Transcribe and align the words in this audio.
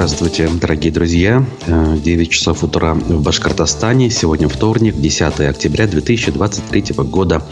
Здравствуйте, 0.00 0.48
дорогие 0.58 0.90
друзья. 0.90 1.44
9 1.66 2.06
э, 2.06 2.30
часов 2.30 2.64
утра 2.64 2.94
в 2.94 3.22
Башкортостане. 3.22 4.08
Сегодня 4.08 4.48
вторник, 4.48 4.94
10 4.96 5.40
октября 5.40 5.86
2023 5.86 6.94
года. 7.04 7.42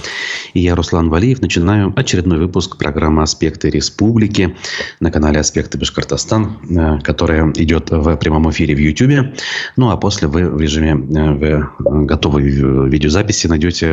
И 0.55 0.61
я, 0.61 0.75
Руслан 0.75 1.11
Валиев, 1.11 1.43
начинаю 1.43 1.93
очередной 1.95 2.39
выпуск 2.39 2.79
программы 2.79 3.23
«Аспекты 3.23 3.69
республики» 3.69 4.57
на 4.99 5.11
канале 5.11 5.41
«Аспекты 5.41 5.77
Башкортостан», 5.77 6.59
э, 6.71 7.01
которая 7.03 7.53
идет 7.53 7.91
в 7.91 8.17
прямом 8.17 8.49
эфире 8.51 8.75
в 8.75 8.79
YouTube. 8.79 9.37
Ну, 9.77 9.91
а 9.91 9.99
после 9.99 10.27
вы 10.27 10.49
в 10.49 10.59
режиме 10.59 10.93
э, 10.93 11.33
в 11.35 12.07
готовой 12.07 12.45
видеозаписи 12.45 13.47
найдете 13.47 13.89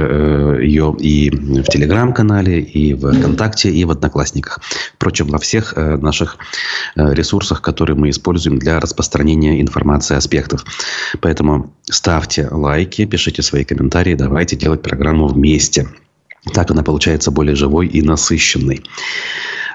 ее 0.62 0.96
и 0.98 1.30
в 1.30 1.64
Телеграм-канале, 1.64 2.62
и 2.62 2.94
в 2.94 3.12
ВКонтакте, 3.12 3.70
и 3.70 3.84
в 3.84 3.92
Одноклассниках. 3.92 4.62
Впрочем, 4.94 5.28
во 5.28 5.40
всех 5.40 5.74
наших 5.76 6.38
ресурсах, 6.96 7.62
которые 7.62 7.98
мы 7.98 8.12
используем 8.12 8.45
используем 8.46 8.60
для 8.60 8.80
распространения 8.80 9.62
информации 9.62 10.16
аспектов. 10.16 10.64
Поэтому 11.22 11.74
ставьте 11.84 12.48
лайки, 12.52 13.06
пишите 13.06 13.42
свои 13.42 13.64
комментарии, 13.64 14.16
давайте 14.16 14.56
делать 14.56 14.82
программу 14.82 15.28
вместе. 15.28 15.88
Так 16.54 16.72
она 16.72 16.84
получается 16.84 17.32
более 17.32 17.56
живой 17.56 17.88
и 17.88 18.02
насыщенной. 18.02 18.84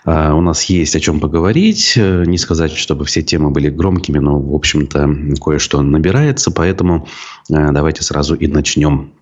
Uh, 0.06 0.32
у 0.32 0.40
нас 0.40 0.64
есть 0.70 0.96
о 0.96 1.00
чем 1.00 1.20
поговорить. 1.20 1.92
Не 1.96 2.38
сказать, 2.38 2.72
чтобы 2.72 3.04
все 3.04 3.22
темы 3.22 3.50
были 3.50 3.68
громкими, 3.68 4.18
но, 4.18 4.40
в 4.40 4.54
общем-то, 4.54 5.34
кое-что 5.44 5.82
набирается. 5.82 6.50
Поэтому 6.50 7.06
uh, 7.50 7.72
давайте 7.72 8.02
сразу 8.02 8.34
и 8.34 8.46
начнем. 8.46 9.12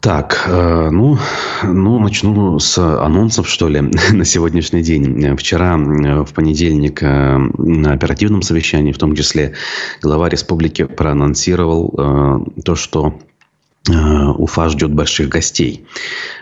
Так, 0.00 0.44
э, 0.46 0.90
ну, 0.90 1.18
ну, 1.64 1.98
начну 1.98 2.58
с 2.60 2.78
анонсов, 2.78 3.48
что 3.48 3.68
ли, 3.68 3.80
на 4.12 4.24
сегодняшний 4.24 4.82
день. 4.82 5.36
Вчера, 5.36 5.76
э, 5.76 6.22
в 6.22 6.32
понедельник, 6.34 7.02
э, 7.02 7.36
на 7.58 7.92
оперативном 7.92 8.42
совещании, 8.42 8.92
в 8.92 8.98
том 8.98 9.16
числе, 9.16 9.54
глава 10.00 10.28
республики 10.28 10.84
проанонсировал 10.84 12.44
то, 12.64 12.74
что 12.74 13.18
Уфа 13.88 14.68
ждет 14.68 14.92
больших 14.92 15.30
гостей. 15.30 15.86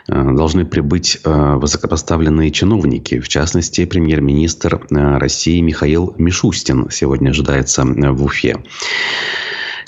Должны 0.09 0.65
прибыть 0.65 1.21
высокопоставленные 1.25 2.51
чиновники. 2.51 3.21
В 3.21 3.29
частности, 3.29 3.85
премьер-министр 3.85 4.85
России 4.91 5.61
Михаил 5.61 6.13
Мишустин 6.19 6.91
сегодня 6.91 7.31
ожидается 7.31 7.85
в 7.85 8.25
Уфе. 8.25 8.57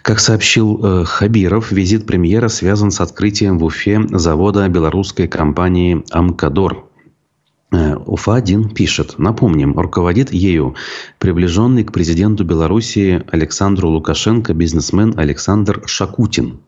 Как 0.03 0.21
сообщил 0.21 0.81
э, 0.83 1.05
Хабиров, 1.05 1.73
визит 1.73 2.07
премьера 2.07 2.49
связан 2.49 2.91
с 2.91 3.01
открытием 3.01 3.59
в 3.59 3.65
Уфе 3.65 4.01
завода 4.11 4.69
белорусской 4.69 5.29
компании 5.29 6.05
«Амкадор». 6.11 6.89
Э, 7.71 7.97
Уфа-1 7.97 8.73
пишет. 8.73 9.19
Напомним, 9.19 9.79
руководит 9.79 10.33
ею 10.33 10.75
приближенный 11.19 11.85
к 11.85 11.93
президенту 11.93 12.45
Белоруссии 12.45 13.23
Александру 13.31 13.91
Лукашенко 13.91 14.55
бизнесмен 14.55 15.15
Александр 15.19 15.83
Шакутин. 15.87 16.61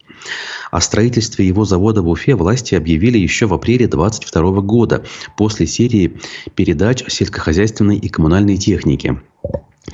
О 0.70 0.80
строительстве 0.80 1.46
его 1.46 1.64
завода 1.64 2.02
в 2.02 2.08
Уфе 2.08 2.34
власти 2.34 2.74
объявили 2.74 3.16
еще 3.16 3.46
в 3.46 3.54
апреле 3.54 3.86
2022 3.86 4.60
года 4.60 5.04
после 5.38 5.66
серии 5.66 6.20
передач 6.54 7.04
сельскохозяйственной 7.08 7.96
и 7.96 8.08
коммунальной 8.08 8.58
техники. 8.58 9.18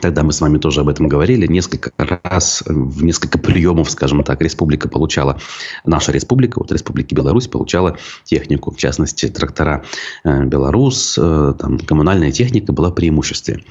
Тогда 0.01 0.23
мы 0.25 0.33
с 0.33 0.41
вами 0.41 0.59
тоже 0.59 0.81
об 0.81 0.89
этом 0.89 1.09
говорили. 1.09 1.47
Несколько 1.47 1.93
раз, 1.97 2.63
в 2.67 3.05
несколько 3.05 3.39
приемов, 3.39 3.91
скажем 3.91 4.23
так, 4.25 4.43
республика 4.43 4.89
получала, 4.89 5.39
наша 5.85 6.13
республика, 6.13 6.59
вот 6.59 6.73
Республика 6.73 7.15
Беларусь, 7.15 7.47
получала 7.47 7.97
технику, 8.25 8.73
в 8.73 8.77
частности, 8.77 9.29
трактора 9.29 9.85
э, 10.25 10.45
«Беларус», 10.45 11.17
э, 11.19 11.55
там, 11.59 11.79
коммунальная 11.79 12.33
техника 12.33 12.73
была 12.73 12.91
преимуществе. 12.91 13.65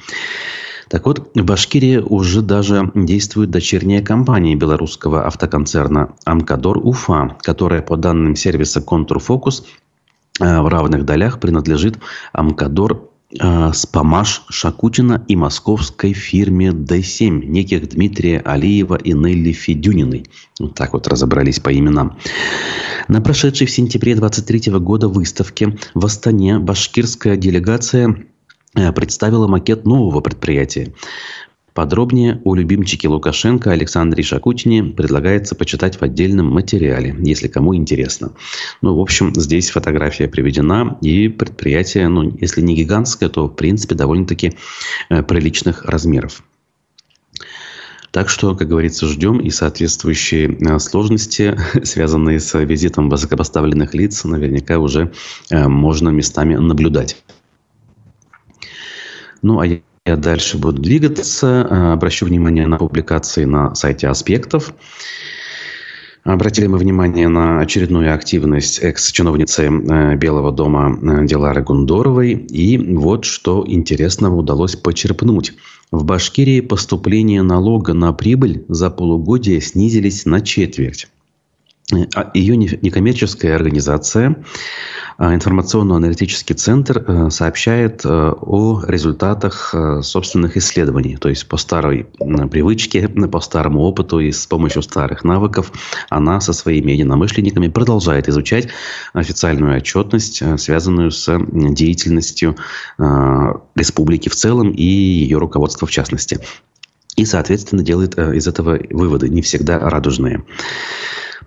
Так 0.88 1.06
вот, 1.06 1.30
в 1.34 1.44
Башкирии 1.44 1.96
уже 1.98 2.42
даже 2.42 2.90
действует 2.94 3.50
дочерняя 3.50 4.02
компания 4.02 4.54
белорусского 4.54 5.26
автоконцерна 5.26 6.14
«Амкадор 6.24 6.78
Уфа», 6.78 7.36
которая, 7.42 7.82
по 7.82 7.96
данным 7.96 8.36
сервиса 8.36 8.80
«Контурфокус», 8.80 9.66
э, 10.40 10.60
в 10.60 10.68
равных 10.68 11.04
долях 11.04 11.40
принадлежит 11.40 11.98
«Амкадор 12.32 12.92
э, 12.92 13.15
Спамаш 13.72 14.44
Шакутина 14.48 15.24
и 15.26 15.34
московской 15.34 16.12
фирме 16.12 16.68
D7 16.68 17.44
неких 17.44 17.88
Дмитрия 17.88 18.38
Алиева 18.38 18.94
и 18.94 19.12
Нелли 19.12 19.50
Федюниной. 19.52 20.26
Вот 20.60 20.74
так 20.74 20.92
вот 20.92 21.08
разобрались 21.08 21.58
по 21.58 21.76
именам. 21.76 22.18
На 23.08 23.20
прошедшей 23.20 23.66
в 23.66 23.70
сентябре 23.72 24.14
23 24.14 24.72
года 24.74 25.08
выставке 25.08 25.76
в 25.94 26.06
Астане 26.06 26.60
башкирская 26.60 27.36
делегация 27.36 28.26
э, 28.76 28.92
представила 28.92 29.48
макет 29.48 29.86
нового 29.86 30.20
предприятия. 30.20 30.94
Подробнее 31.76 32.40
о 32.44 32.54
любимчике 32.54 33.06
Лукашенко 33.08 33.70
Александре 33.70 34.22
Шакутине 34.22 34.82
предлагается 34.82 35.54
почитать 35.54 36.00
в 36.00 36.02
отдельном 36.02 36.46
материале, 36.46 37.14
если 37.18 37.48
кому 37.48 37.76
интересно. 37.76 38.32
Ну, 38.80 38.96
в 38.96 38.98
общем, 38.98 39.34
здесь 39.34 39.68
фотография 39.68 40.26
приведена, 40.26 40.96
и 41.02 41.28
предприятие, 41.28 42.08
ну, 42.08 42.34
если 42.40 42.62
не 42.62 42.74
гигантское, 42.74 43.28
то, 43.28 43.46
в 43.46 43.54
принципе, 43.54 43.94
довольно-таки 43.94 44.56
э, 45.10 45.22
приличных 45.22 45.84
размеров. 45.84 46.42
Так 48.10 48.30
что, 48.30 48.56
как 48.56 48.68
говорится, 48.68 49.06
ждем 49.06 49.38
и 49.40 49.50
соответствующие 49.50 50.56
э, 50.56 50.78
сложности, 50.78 51.58
связанные 51.84 52.40
с 52.40 52.58
визитом 52.58 53.10
высокопоставленных 53.10 53.92
лиц, 53.92 54.24
наверняка 54.24 54.78
уже 54.78 55.12
э, 55.50 55.68
можно 55.68 56.08
местами 56.08 56.54
наблюдать. 56.54 57.22
Ну, 59.42 59.60
а 59.60 59.66
я 59.66 59.80
дальше 60.14 60.58
буду 60.58 60.80
двигаться. 60.80 61.66
Э, 61.68 61.92
обращу 61.94 62.26
внимание 62.26 62.68
на 62.68 62.78
публикации 62.78 63.44
на 63.44 63.74
сайте 63.74 64.06
«Аспектов». 64.06 64.72
Обратили 66.22 66.66
мы 66.66 66.78
внимание 66.78 67.28
на 67.28 67.60
очередную 67.60 68.12
активность 68.12 68.80
экс-чиновницы 68.80 69.62
э, 69.62 70.16
Белого 70.16 70.50
дома 70.50 70.96
э, 71.00 71.24
Дилары 71.24 71.62
Гундоровой. 71.62 72.32
И 72.32 72.78
вот 72.78 73.24
что 73.24 73.64
интересного 73.66 74.34
удалось 74.36 74.74
почерпнуть. 74.74 75.54
В 75.92 76.04
Башкирии 76.04 76.60
поступления 76.60 77.42
налога 77.42 77.94
на 77.94 78.12
прибыль 78.12 78.64
за 78.68 78.90
полугодие 78.90 79.60
снизились 79.60 80.24
на 80.26 80.40
четверть. 80.40 81.06
А 81.92 82.32
Ее 82.34 82.56
некоммерческая 82.56 83.54
организация, 83.54 84.42
а, 85.18 85.34
информационно-аналитический 85.36 86.56
центр, 86.56 87.04
э, 87.06 87.30
сообщает 87.30 88.04
э, 88.04 88.08
о 88.08 88.82
результатах 88.88 89.72
э, 89.72 90.02
собственных 90.02 90.56
исследований. 90.56 91.16
То 91.16 91.28
есть 91.28 91.46
по 91.46 91.56
старой 91.56 92.08
привычке, 92.50 93.06
по 93.32 93.40
старому 93.40 93.82
опыту 93.82 94.18
и 94.18 94.32
с 94.32 94.46
помощью 94.46 94.82
старых 94.82 95.22
навыков 95.22 95.72
она 96.10 96.40
со 96.40 96.52
своими 96.52 96.90
единомышленниками 96.90 97.68
продолжает 97.68 98.28
изучать 98.28 98.66
официальную 99.12 99.76
отчетность, 99.76 100.42
связанную 100.58 101.12
с 101.12 101.38
деятельностью 101.48 102.56
республики 102.98 104.28
в 104.28 104.34
целом 104.34 104.70
и 104.70 104.82
ее 104.82 105.38
руководства 105.38 105.86
в 105.86 105.90
частности. 105.92 106.40
И, 107.16 107.24
соответственно, 107.24 107.82
делает 107.82 108.18
из 108.18 108.46
этого 108.46 108.78
выводы, 108.90 109.28
не 109.28 109.40
всегда 109.40 109.78
радужные. 109.78 110.42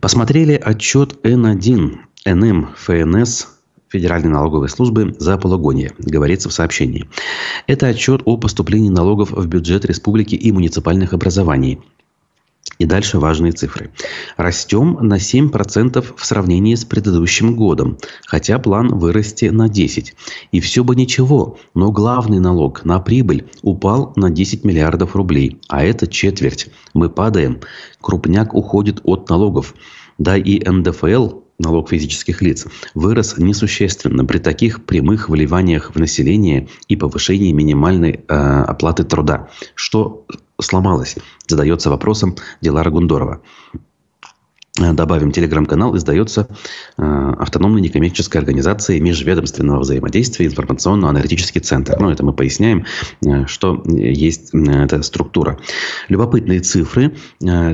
Посмотрели 0.02 0.54
отчет 0.54 1.18
Н1 1.24 1.98
НМ 2.26 2.70
ФНС 2.78 3.48
Федеральной 3.90 4.30
налоговой 4.30 4.70
службы 4.70 5.16
за 5.20 5.38
полугодие, 5.38 5.92
говорится 5.98 6.48
в 6.48 6.54
сообщении. 6.54 7.10
Это 7.68 7.88
отчет 7.88 8.22
о 8.24 8.38
поступлении 8.38 8.90
налогов 8.90 9.32
в 9.32 9.48
бюджет 9.48 9.84
республики 9.84 10.36
и 10.36 10.52
муниципальных 10.54 11.14
образований 11.14 11.82
и 12.78 12.86
дальше 12.86 13.20
важные 13.20 13.52
цифры. 13.52 13.92
Растем 14.38 14.98
на 15.02 15.16
7% 15.16 16.14
в 16.16 16.26
сравнении 16.26 16.76
с 16.76 16.86
предыдущим 16.86 17.56
годом, 17.56 17.98
хотя 18.26 18.58
план 18.60 18.88
вырасти 18.88 19.46
на 19.46 19.68
10%. 19.68 20.14
И 20.52 20.60
все 20.60 20.84
бы 20.84 20.96
ничего, 20.96 21.58
но 21.74 21.92
главный 21.92 22.40
налог 22.40 22.86
на 22.86 23.00
прибыль 23.00 23.50
упал 23.62 24.14
на 24.16 24.30
10 24.30 24.64
миллиардов 24.64 25.16
рублей, 25.16 25.60
а 25.68 25.84
это 25.84 26.08
четверть. 26.08 26.68
Мы 26.94 27.10
падаем, 27.10 27.60
крупняк 28.02 28.54
уходит 28.54 29.02
от 29.04 29.30
налогов. 29.30 29.76
Да 30.18 30.38
и 30.38 30.60
НДФЛ 30.70 31.40
налог 31.60 31.90
физических 31.90 32.42
лиц, 32.42 32.66
вырос 32.96 33.38
несущественно 33.38 34.26
при 34.26 34.40
таких 34.40 34.86
прямых 34.86 35.30
вливаниях 35.30 35.94
в 35.94 36.00
население 36.00 36.70
и 36.88 36.96
повышении 36.96 37.52
минимальной 37.52 38.22
э, 38.28 38.34
оплаты 38.34 39.04
труда. 39.04 39.50
Что 39.76 40.26
сломалось? 40.62 41.16
Задается 41.48 41.90
вопросом 41.90 42.36
Дилара 42.62 42.90
Гундорова. 42.90 43.42
Добавим, 44.80 45.34
телеграм-канал 45.34 45.98
издается 45.98 46.48
э, 46.98 47.34
автономной 47.38 47.82
некоммерческой 47.82 48.40
организацией 48.40 49.02
межведомственного 49.02 49.82
взаимодействия 49.82 50.46
информационно-аналитический 50.46 51.60
центр. 51.60 51.98
Ну, 52.00 52.10
это 52.10 52.24
мы 52.24 52.32
поясняем, 52.32 52.86
э, 53.26 53.46
что 53.46 53.84
есть 53.86 54.54
э, 54.54 54.84
эта 54.86 55.04
структура. 55.04 55.60
Любопытные 56.08 56.62
цифры, 56.62 57.14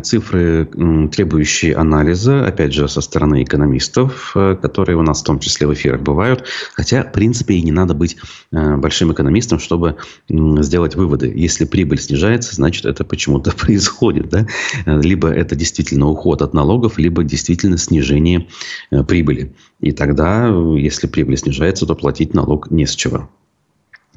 цифры, 0.02 0.66
требующие 1.12 1.76
анализа, 1.76 2.46
опять 2.46 2.74
же, 2.74 2.88
со 2.88 3.02
стороны 3.02 3.44
экономистов, 3.44 4.32
которые 4.34 4.98
у 4.98 5.04
нас 5.04 5.22
в 5.22 5.26
том 5.26 5.40
числе 5.40 5.68
в 5.68 5.74
эфирах 5.74 6.02
бывают. 6.02 6.46
Хотя, 6.74 7.04
в 7.04 7.12
принципе, 7.12 7.56
и 7.56 7.62
не 7.62 7.72
надо 7.72 7.94
быть 7.94 8.18
большим 8.52 9.14
экономистом, 9.14 9.60
чтобы 9.60 9.98
сделать 10.30 10.96
выводы. 10.96 11.32
Если 11.36 11.66
прибыль 11.66 12.00
снижается, 12.00 12.56
значит, 12.56 12.86
это 12.86 13.04
почему-то 13.04 13.52
происходит. 13.56 14.30
Да? 14.30 14.48
Либо 14.86 15.30
это 15.30 15.56
действительно 15.56 16.08
уход 16.08 16.42
от 16.42 16.54
налогов, 16.54 16.95
либо 16.98 17.24
действительно 17.24 17.78
снижение 17.78 18.48
э, 18.92 19.04
прибыли. 19.04 19.56
И 19.80 19.92
тогда, 19.92 20.48
если 20.78 21.08
прибыль 21.08 21.38
снижается, 21.38 21.86
то 21.86 21.96
платить 21.96 22.34
налог 22.34 22.72
не 22.72 22.86
с 22.86 22.96
чего. 22.96 23.30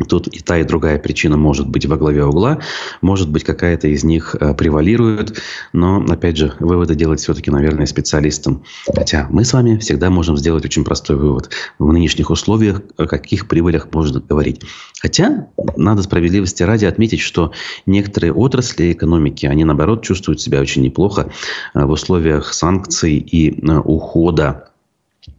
Тут 0.07 0.29
и 0.29 0.41
та, 0.41 0.59
и 0.59 0.65
другая 0.65 0.99
причина 0.99 1.37
может 1.37 1.69
быть 1.69 1.87
во 1.87 1.97
главе 1.97 2.25
угла, 2.25 2.61
может 3.01 3.31
быть, 3.31 3.43
какая-то 3.43 3.89
из 3.89 4.05
них 4.05 4.37
э, 4.39 4.55
превалирует, 4.55 5.41
но, 5.73 6.05
опять 6.09 6.37
же, 6.37 6.53
выводы 6.61 6.95
делать 6.95 7.21
все-таки, 7.21 7.51
наверное, 7.51 7.87
специалистам. 7.87 8.63
Хотя 8.95 9.27
мы 9.31 9.45
с 9.45 9.53
вами 9.53 9.77
всегда 9.79 10.11
можем 10.11 10.37
сделать 10.37 10.65
очень 10.65 10.85
простой 10.85 11.17
вывод. 11.17 11.51
В 11.79 11.93
нынешних 11.93 12.31
условиях 12.31 12.81
о 12.97 13.07
каких 13.07 13.49
прибылях 13.49 13.89
можно 13.93 14.21
говорить. 14.21 14.63
Хотя, 15.01 15.49
надо 15.77 16.03
справедливости 16.03 16.63
ради 16.63 16.85
отметить, 16.85 17.21
что 17.21 17.53
некоторые 17.87 18.33
отрасли 18.33 18.93
экономики, 18.93 19.47
они, 19.47 19.65
наоборот, 19.65 20.03
чувствуют 20.03 20.41
себя 20.41 20.61
очень 20.61 20.83
неплохо 20.83 21.31
э, 21.75 21.85
в 21.85 21.91
условиях 21.91 22.53
санкций 22.55 23.17
и 23.17 23.51
э, 23.51 23.79
ухода 23.79 24.68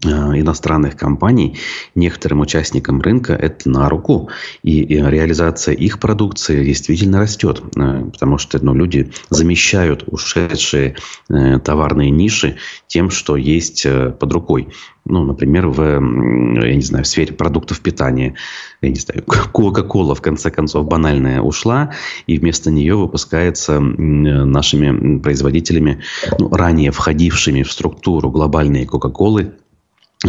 иностранных 0.03 0.95
компаний 0.95 1.57
некоторым 1.95 2.41
участникам 2.41 3.01
рынка 3.01 3.33
это 3.33 3.69
на 3.69 3.89
руку. 3.89 4.29
И, 4.63 4.81
и 4.81 4.95
реализация 4.95 5.73
их 5.73 5.99
продукции 5.99 6.65
действительно 6.65 7.19
растет. 7.19 7.61
Э, 7.75 8.05
потому 8.11 8.37
что 8.37 8.63
ну, 8.63 8.73
люди 8.73 9.11
замещают 9.29 10.03
ушедшие 10.07 10.95
э, 11.29 11.59
товарные 11.59 12.09
ниши 12.09 12.57
тем, 12.87 13.09
что 13.09 13.35
есть 13.35 13.85
под 14.19 14.33
рукой. 14.33 14.69
Ну, 15.05 15.23
например, 15.23 15.67
в, 15.67 15.81
я 15.81 16.75
не 16.75 16.81
знаю, 16.81 17.03
в 17.03 17.07
сфере 17.07 17.33
продуктов 17.33 17.81
питания. 17.81 18.35
Я 18.81 18.89
не 18.89 18.99
знаю, 18.99 19.23
Кока-Кола, 19.51 20.13
в 20.13 20.21
конце 20.21 20.51
концов, 20.51 20.85
банальная 20.85 21.41
ушла, 21.41 21.91
и 22.27 22.37
вместо 22.37 22.69
нее 22.69 22.95
выпускается 22.95 23.79
нашими 23.79 25.19
производителями, 25.19 26.01
ну, 26.37 26.49
ранее 26.53 26.91
входившими 26.91 27.63
в 27.63 27.71
структуру 27.71 28.29
глобальные 28.29 28.85
Кока-Колы, 28.85 29.53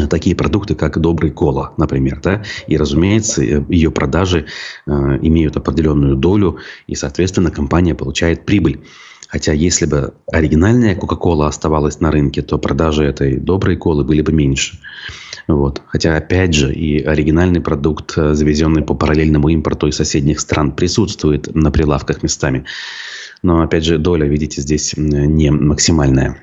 такие 0.06 0.36
продукты, 0.36 0.74
как 0.74 0.98
добрый 0.98 1.30
кола, 1.30 1.72
например, 1.76 2.20
да, 2.22 2.42
и, 2.66 2.76
разумеется, 2.76 3.42
э, 3.42 3.62
ее 3.68 3.90
продажи 3.90 4.46
э, 4.86 4.90
имеют 5.22 5.56
определенную 5.56 6.16
долю, 6.16 6.58
и, 6.86 6.94
соответственно, 6.94 7.50
компания 7.50 7.94
получает 7.94 8.44
прибыль. 8.44 8.80
Хотя, 9.30 9.52
если 9.52 9.86
бы 9.86 10.14
оригинальная 10.32 10.96
Кока-Кола 10.96 11.46
оставалась 11.46 12.00
на 12.00 12.10
рынке, 12.10 12.42
то 12.42 12.58
продажи 12.58 13.04
этой 13.04 13.36
доброй 13.36 13.76
колы 13.76 14.02
были 14.02 14.22
бы 14.22 14.32
меньше. 14.32 14.80
Вот. 15.46 15.82
Хотя, 15.86 16.16
опять 16.16 16.52
же, 16.52 16.74
и 16.74 17.00
оригинальный 17.02 17.60
продукт, 17.60 18.14
э, 18.16 18.34
завезенный 18.34 18.82
по 18.82 18.94
параллельному 18.94 19.48
импорту 19.48 19.86
из 19.86 19.96
соседних 19.96 20.40
стран, 20.40 20.72
присутствует 20.72 21.54
на 21.54 21.70
прилавках 21.70 22.24
местами. 22.24 22.64
Но, 23.42 23.62
опять 23.62 23.84
же, 23.84 23.98
доля, 23.98 24.26
видите, 24.26 24.62
здесь 24.62 24.94
не 24.96 25.50
максимальная. 25.50 26.36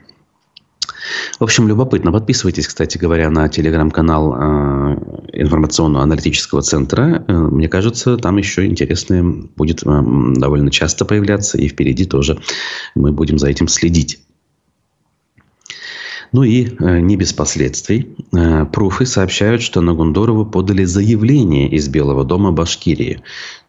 В 1.39 1.43
общем, 1.43 1.67
любопытно. 1.67 2.11
Подписывайтесь, 2.11 2.67
кстати 2.67 2.97
говоря, 2.97 3.29
на 3.29 3.47
телеграм-канал 3.49 4.33
э, 4.33 4.97
информационно-аналитического 5.33 6.61
центра. 6.61 7.23
Э, 7.27 7.33
мне 7.33 7.69
кажется, 7.69 8.17
там 8.17 8.37
еще 8.37 8.65
интересное 8.65 9.23
будет 9.23 9.83
э, 9.85 10.03
довольно 10.35 10.71
часто 10.71 11.05
появляться. 11.05 11.57
И 11.57 11.67
впереди 11.67 12.05
тоже 12.05 12.39
мы 12.95 13.11
будем 13.11 13.37
за 13.37 13.49
этим 13.49 13.67
следить. 13.67 14.19
Ну 16.31 16.43
и 16.43 16.67
э, 16.67 16.99
не 16.99 17.15
без 17.15 17.33
последствий. 17.33 18.15
Э, 18.35 18.65
пруфы 18.65 19.05
сообщают, 19.05 19.61
что 19.61 19.81
на 19.81 19.93
Гундорову 19.93 20.45
подали 20.45 20.83
заявление 20.83 21.69
из 21.69 21.87
Белого 21.87 22.25
дома 22.25 22.51
Башкирии. 22.51 23.21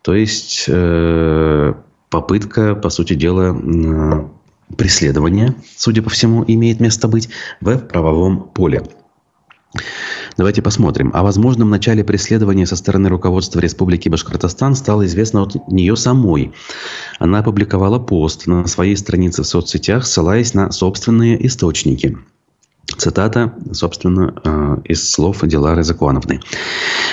То 0.03 0.15
есть 0.15 0.65
э, 0.69 1.75
попытка, 2.11 2.75
по 2.75 2.91
сути 2.91 3.15
дела, 3.15 3.53
преследование, 4.77 5.55
судя 5.77 6.03
по 6.03 6.11
всему, 6.11 6.45
имеет 6.47 6.81
место 6.81 7.09
быть 7.09 7.29
в 7.61 7.79
правовом 7.79 8.51
поле. 8.51 8.83
Давайте 10.37 10.63
посмотрим. 10.63 11.11
О 11.15 11.23
возможном 11.23 11.69
начале 11.69 12.05
преследования 12.05 12.65
со 12.65 12.77
стороны 12.77 13.09
руководства 13.09 13.61
Республики 13.61 14.09
Башкортостан 14.09 14.75
стало 14.75 15.05
известно 15.07 15.43
от 15.43 15.69
нее 15.69 15.97
самой. 15.97 16.53
Она 17.19 17.41
опубликовала 17.41 17.99
пост 17.99 18.47
на 18.47 18.67
своей 18.67 18.97
странице 18.97 19.43
в 19.43 19.47
соцсетях, 19.47 20.07
ссылаясь 20.07 20.55
на 20.55 20.71
собственные 20.71 21.45
источники. 21.47 22.17
Цитата, 22.97 23.55
собственно, 23.73 24.35
э, 24.43 24.77
из 24.85 25.11
слов 25.11 25.41
Дилары 25.43 25.85
Законовны. 25.85 26.41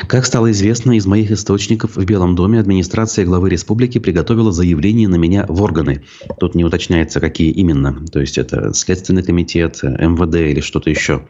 Как 0.07 0.25
стало 0.25 0.51
известно 0.51 0.97
из 0.97 1.05
моих 1.05 1.31
источников, 1.31 1.95
в 1.95 2.05
Белом 2.05 2.35
доме 2.35 2.59
администрация 2.59 3.25
главы 3.25 3.49
республики 3.49 3.99
приготовила 3.99 4.51
заявление 4.51 5.09
на 5.09 5.15
меня 5.15 5.45
в 5.47 5.61
органы. 5.61 6.03
Тут 6.39 6.55
не 6.55 6.63
уточняется, 6.63 7.19
какие 7.19 7.51
именно. 7.51 8.05
То 8.11 8.21
есть 8.21 8.37
это 8.37 8.73
Следственный 8.73 9.23
комитет, 9.23 9.83
МВД 9.83 10.35
или 10.35 10.61
что-то 10.61 10.89
еще. 10.89 11.27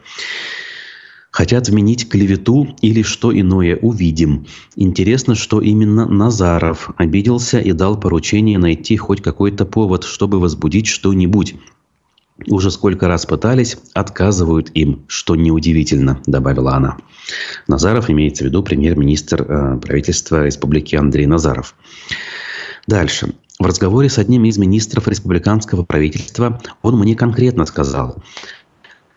Хотят 1.36 1.68
вменить 1.68 2.08
клевету 2.08 2.76
или 2.80 3.02
что 3.02 3.38
иное 3.38 3.76
увидим. 3.76 4.46
Интересно, 4.74 5.34
что 5.34 5.60
именно 5.60 6.06
Назаров 6.06 6.88
обиделся 6.96 7.58
и 7.58 7.72
дал 7.72 8.00
поручение 8.00 8.58
найти 8.58 8.96
хоть 8.96 9.20
какой-то 9.20 9.66
повод, 9.66 10.04
чтобы 10.04 10.40
возбудить 10.40 10.86
что-нибудь. 10.86 11.56
Уже 12.48 12.70
сколько 12.70 13.08
раз 13.08 13.24
пытались, 13.24 13.78
отказывают 13.94 14.70
им, 14.74 15.04
что 15.08 15.36
неудивительно, 15.36 16.20
добавила 16.26 16.74
она. 16.74 16.98
Назаров 17.66 18.10
имеется 18.10 18.44
в 18.44 18.46
виду 18.48 18.62
премьер-министр 18.62 19.42
э, 19.42 19.80
правительства 19.80 20.44
республики 20.44 20.96
Андрей 20.96 21.26
Назаров. 21.26 21.74
Дальше. 22.86 23.34
В 23.58 23.64
разговоре 23.64 24.10
с 24.10 24.18
одним 24.18 24.44
из 24.44 24.58
министров 24.58 25.08
республиканского 25.08 25.82
правительства 25.82 26.60
он 26.82 26.98
мне 26.98 27.14
конкретно 27.14 27.64
сказал, 27.64 28.22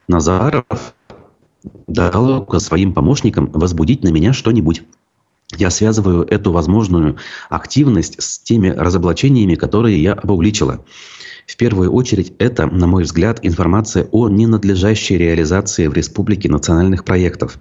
Назаров 0.07 0.63
дал 1.87 2.47
своим 2.59 2.93
помощникам 2.93 3.47
возбудить 3.51 4.03
на 4.03 4.09
меня 4.09 4.31
что-нибудь. 4.31 4.83
Я 5.57 5.71
связываю 5.71 6.23
эту 6.25 6.51
возможную 6.51 7.17
активность 7.49 8.21
с 8.21 8.39
теми 8.39 8.69
разоблачениями, 8.69 9.55
которые 9.55 10.01
я 10.01 10.13
обуличила. 10.13 10.85
В 11.47 11.57
первую 11.57 11.91
очередь 11.91 12.33
это, 12.37 12.67
на 12.67 12.85
мой 12.85 13.03
взгляд, 13.03 13.39
информация 13.41 14.07
о 14.11 14.29
ненадлежащей 14.29 15.17
реализации 15.17 15.87
в 15.87 15.93
республике 15.93 16.47
национальных 16.47 17.03
проектов. 17.03 17.57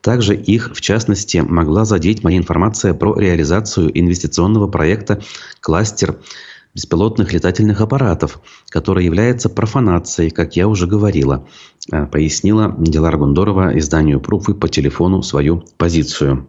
Также 0.00 0.34
их, 0.34 0.72
в 0.74 0.80
частности, 0.80 1.38
могла 1.38 1.84
задеть 1.84 2.24
моя 2.24 2.38
информация 2.38 2.92
про 2.92 3.16
реализацию 3.16 3.96
инвестиционного 3.96 4.66
проекта 4.66 5.20
«Кластер 5.60 6.16
беспилотных 6.74 7.32
летательных 7.32 7.80
аппаратов, 7.80 8.40
который 8.68 9.04
является 9.04 9.48
профанацией, 9.48 10.30
как 10.30 10.56
я 10.56 10.66
уже 10.66 10.88
говорила, 10.88 11.46
э, 11.92 12.06
пояснила 12.06 12.74
Дилар 12.78 13.16
Гундорова 13.16 13.78
изданию 13.78 14.20
«Пруфы» 14.20 14.54
по 14.54 14.68
телефону 14.68 15.22
свою 15.22 15.64
позицию. 15.78 16.48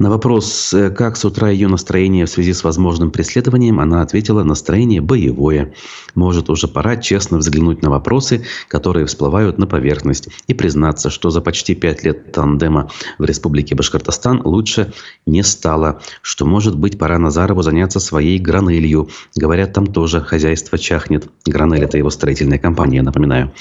На 0.00 0.08
вопрос, 0.08 0.72
э, 0.72 0.88
как 0.88 1.18
с 1.18 1.26
утра 1.26 1.50
ее 1.50 1.68
настроение 1.68 2.24
в 2.24 2.30
связи 2.30 2.54
с 2.54 2.64
возможным 2.64 3.10
преследованием, 3.10 3.80
она 3.80 4.00
ответила 4.00 4.42
«настроение 4.42 5.02
боевое». 5.02 5.74
Может, 6.14 6.48
уже 6.48 6.68
пора 6.68 6.96
честно 6.96 7.36
взглянуть 7.36 7.82
на 7.82 7.90
вопросы, 7.90 8.46
которые 8.68 9.04
всплывают 9.04 9.58
на 9.58 9.66
поверхность, 9.66 10.30
и 10.46 10.54
признаться, 10.54 11.10
что 11.10 11.28
за 11.28 11.42
почти 11.42 11.74
пять 11.74 12.02
лет 12.02 12.32
тандема 12.32 12.90
в 13.18 13.24
Республике 13.26 13.74
Башкортостан 13.74 14.40
лучше 14.42 14.90
не 15.26 15.42
стало, 15.42 16.00
что, 16.22 16.46
может 16.46 16.78
быть, 16.78 16.98
пора 16.98 17.18
Назарову 17.18 17.60
заняться 17.60 18.00
своей 18.00 18.38
гранелью. 18.38 19.10
Говорят, 19.36 19.74
там 19.74 19.86
тоже 19.86 20.22
хозяйство 20.22 20.78
чахнет. 20.78 21.28
Гранель– 21.44 21.84
это 21.84 21.98
его 21.98 22.08
строительная 22.08 22.58
компания, 22.58 23.02
напоминаю. 23.02 23.52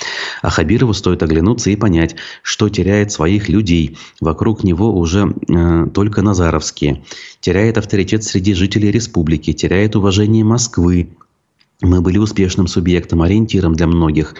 А 0.41 0.49
Хабирову 0.49 0.93
стоит 0.93 1.21
оглянуться 1.21 1.69
и 1.69 1.75
понять, 1.75 2.15
что 2.43 2.69
теряет 2.69 3.11
своих 3.11 3.49
людей. 3.49 3.97
Вокруг 4.21 4.63
него 4.63 4.97
уже 4.97 5.35
э, 5.49 5.87
только 5.93 6.28
Назаровские. 6.29 7.03
Теряет 7.39 7.79
авторитет 7.79 8.23
среди 8.23 8.53
жителей 8.53 8.91
республики, 8.91 9.51
теряет 9.51 9.95
уважение 9.95 10.43
Москвы. 10.43 11.09
Мы 11.81 12.01
были 12.01 12.19
успешным 12.19 12.67
субъектом, 12.67 13.23
ориентиром 13.23 13.73
для 13.73 13.87
многих. 13.87 14.35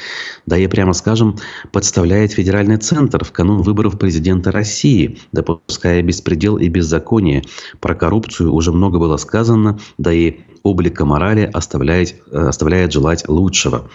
Да 0.46 0.56
и 0.56 0.68
прямо 0.68 0.94
скажем, 0.94 1.38
подставляет 1.72 2.32
федеральный 2.32 2.78
центр 2.78 3.24
в 3.26 3.32
канун 3.32 3.64
выборов 3.64 3.98
президента 3.98 4.52
России, 4.52 5.18
допуская 5.32 6.04
беспредел 6.04 6.58
и 6.58 6.68
беззаконие. 6.70 7.42
Про 7.80 7.96
коррупцию 7.96 8.54
уже 8.54 8.72
много 8.72 9.00
было 9.00 9.18
сказано, 9.18 9.80
да 9.98 10.14
и 10.14 10.42
облика 10.62 11.06
морали 11.06 11.50
оставляет, 11.52 12.22
оставляет 12.32 12.94
желать 12.94 13.28
лучшего, 13.28 13.90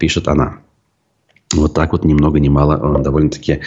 пишет 0.00 0.26
она. 0.26 0.58
Вот 1.54 1.72
так 1.72 1.92
вот, 1.92 2.04
ни 2.04 2.12
много 2.12 2.40
ни 2.40 2.48
мало, 2.48 2.98
довольно-таки 3.02 3.60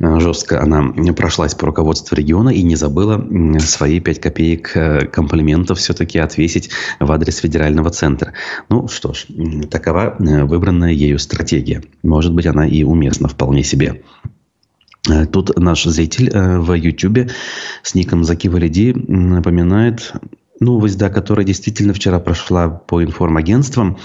жестко 0.00 0.60
она 0.60 0.92
прошлась 1.14 1.54
по 1.54 1.66
руководству 1.66 2.16
региона 2.16 2.48
и 2.48 2.62
не 2.62 2.74
забыла 2.74 3.24
свои 3.60 4.00
5 4.00 4.20
копеек 4.20 5.12
комплиментов 5.12 5.78
все-таки 5.78 6.18
отвесить 6.18 6.70
в 6.98 7.12
адрес 7.12 7.36
федерального 7.36 7.90
центра. 7.90 8.32
Ну 8.68 8.88
что 8.88 9.12
ж, 9.12 9.26
такова 9.70 10.16
выбранная 10.18 10.90
ею 10.92 11.20
стратегия. 11.20 11.82
Может 12.02 12.34
быть, 12.34 12.46
она 12.46 12.66
и 12.66 12.82
уместна 12.82 13.28
вполне 13.28 13.62
себе. 13.62 14.02
Э, 15.08 15.26
тут 15.26 15.56
наш 15.58 15.84
зритель 15.84 16.30
э, 16.32 16.58
в 16.58 16.72
YouTube 16.74 17.30
с 17.82 17.94
ником 17.94 18.24
Закива 18.24 18.56
Лиди 18.56 18.92
напоминает 18.92 20.12
новость, 20.60 20.98
да, 20.98 21.10
которая 21.10 21.44
действительно 21.44 21.92
вчера 21.92 22.20
прошла 22.20 22.68
по 22.68 23.02
информагентствам. 23.02 23.98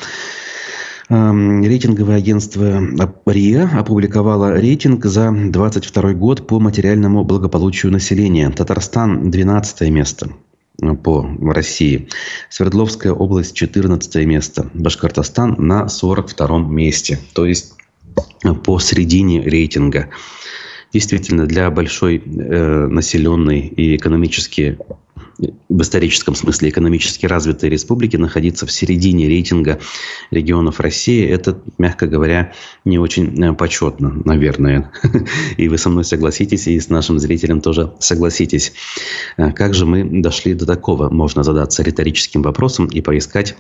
Рейтинговое 1.10 2.18
агентство 2.18 2.82
РИА 3.26 3.70
опубликовало 3.80 4.60
рейтинг 4.60 5.06
за 5.06 5.32
2022 5.32 6.14
год 6.14 6.48
по 6.48 6.60
материальному 6.60 7.24
благополучию 7.24 7.92
населения. 7.92 8.50
Татарстан– 8.50 9.32
12 9.32 9.90
место 9.90 10.30
по 11.04 11.28
России. 11.42 12.10
Свердловская 12.50 13.14
область– 13.14 13.56
14 13.56 14.26
место. 14.26 14.70
Башкортостан 14.74 15.56
на 15.58 15.88
42 15.88 16.60
месте. 16.60 17.20
То 17.34 17.46
есть 17.46 17.74
посередине 18.64 19.42
рейтинга 19.42 20.10
действительно 20.94 21.46
для 21.46 21.70
большой 21.72 22.18
э, 22.18 22.88
населенной 22.88 23.60
и 23.60 23.96
экономически 23.96 24.78
в 25.38 25.82
историческом 25.82 26.36
смысле 26.36 26.70
экономически 26.70 27.26
развитой 27.26 27.70
республики 27.70 28.16
находиться 28.18 28.66
в 28.66 28.72
середине 28.72 29.28
рейтинга 29.28 29.80
регионов 30.32 30.80
России, 30.80 31.28
это, 31.28 31.62
мягко 31.78 32.08
говоря, 32.08 32.54
не 32.86 32.98
очень 33.00 33.44
э, 33.44 33.54
почетно, 33.54 34.22
наверное. 34.26 34.92
И 35.58 35.68
вы 35.68 35.78
со 35.78 35.90
мной 35.90 36.04
согласитесь, 36.04 36.68
и 36.68 36.80
с 36.80 36.90
нашим 36.90 37.20
зрителем 37.20 37.62
тоже 37.62 37.94
согласитесь. 38.00 38.74
Э, 39.38 39.52
как 39.52 39.74
же 39.74 39.86
мы 39.86 40.04
дошли 40.22 40.54
до 40.54 40.66
такого? 40.66 41.10
Можно 41.10 41.44
задаться 41.44 41.84
риторическим 41.84 42.42
вопросом 42.42 42.88
и 42.88 43.02
поискать 43.02 43.56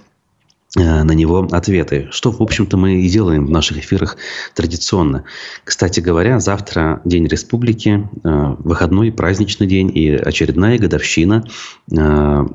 на 0.78 1.12
него 1.12 1.48
ответы, 1.52 2.08
что, 2.12 2.32
в 2.32 2.42
общем-то, 2.42 2.78
мы 2.78 3.02
и 3.02 3.10
делаем 3.10 3.46
в 3.46 3.50
наших 3.50 3.80
эфирах 3.80 4.18
традиционно. 4.54 5.24
Кстати 5.64 6.00
говоря, 6.00 6.40
завтра 6.40 7.02
День 7.04 7.28
Республики, 7.28 8.08
э, 8.24 8.56
выходной 8.60 9.12
праздничный 9.12 9.68
день 9.68 9.92
и 9.96 10.12
очередная 10.12 10.78
годовщина 10.78 11.44
э, 11.92 12.46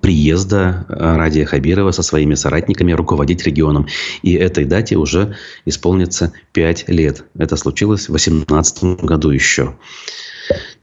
приезда 0.00 0.86
Радия 0.88 1.44
Хабирова 1.44 1.90
со 1.90 2.02
своими 2.02 2.34
соратниками 2.34 2.92
руководить 2.92 3.44
регионом. 3.44 3.88
И 4.22 4.34
этой 4.34 4.64
дате 4.64 4.96
уже 4.96 5.36
исполнится 5.64 6.32
5 6.52 6.88
лет. 6.88 7.24
Это 7.36 7.56
случилось 7.56 8.08
в 8.08 8.12
2018 8.12 9.02
году 9.02 9.30
еще. 9.30 9.74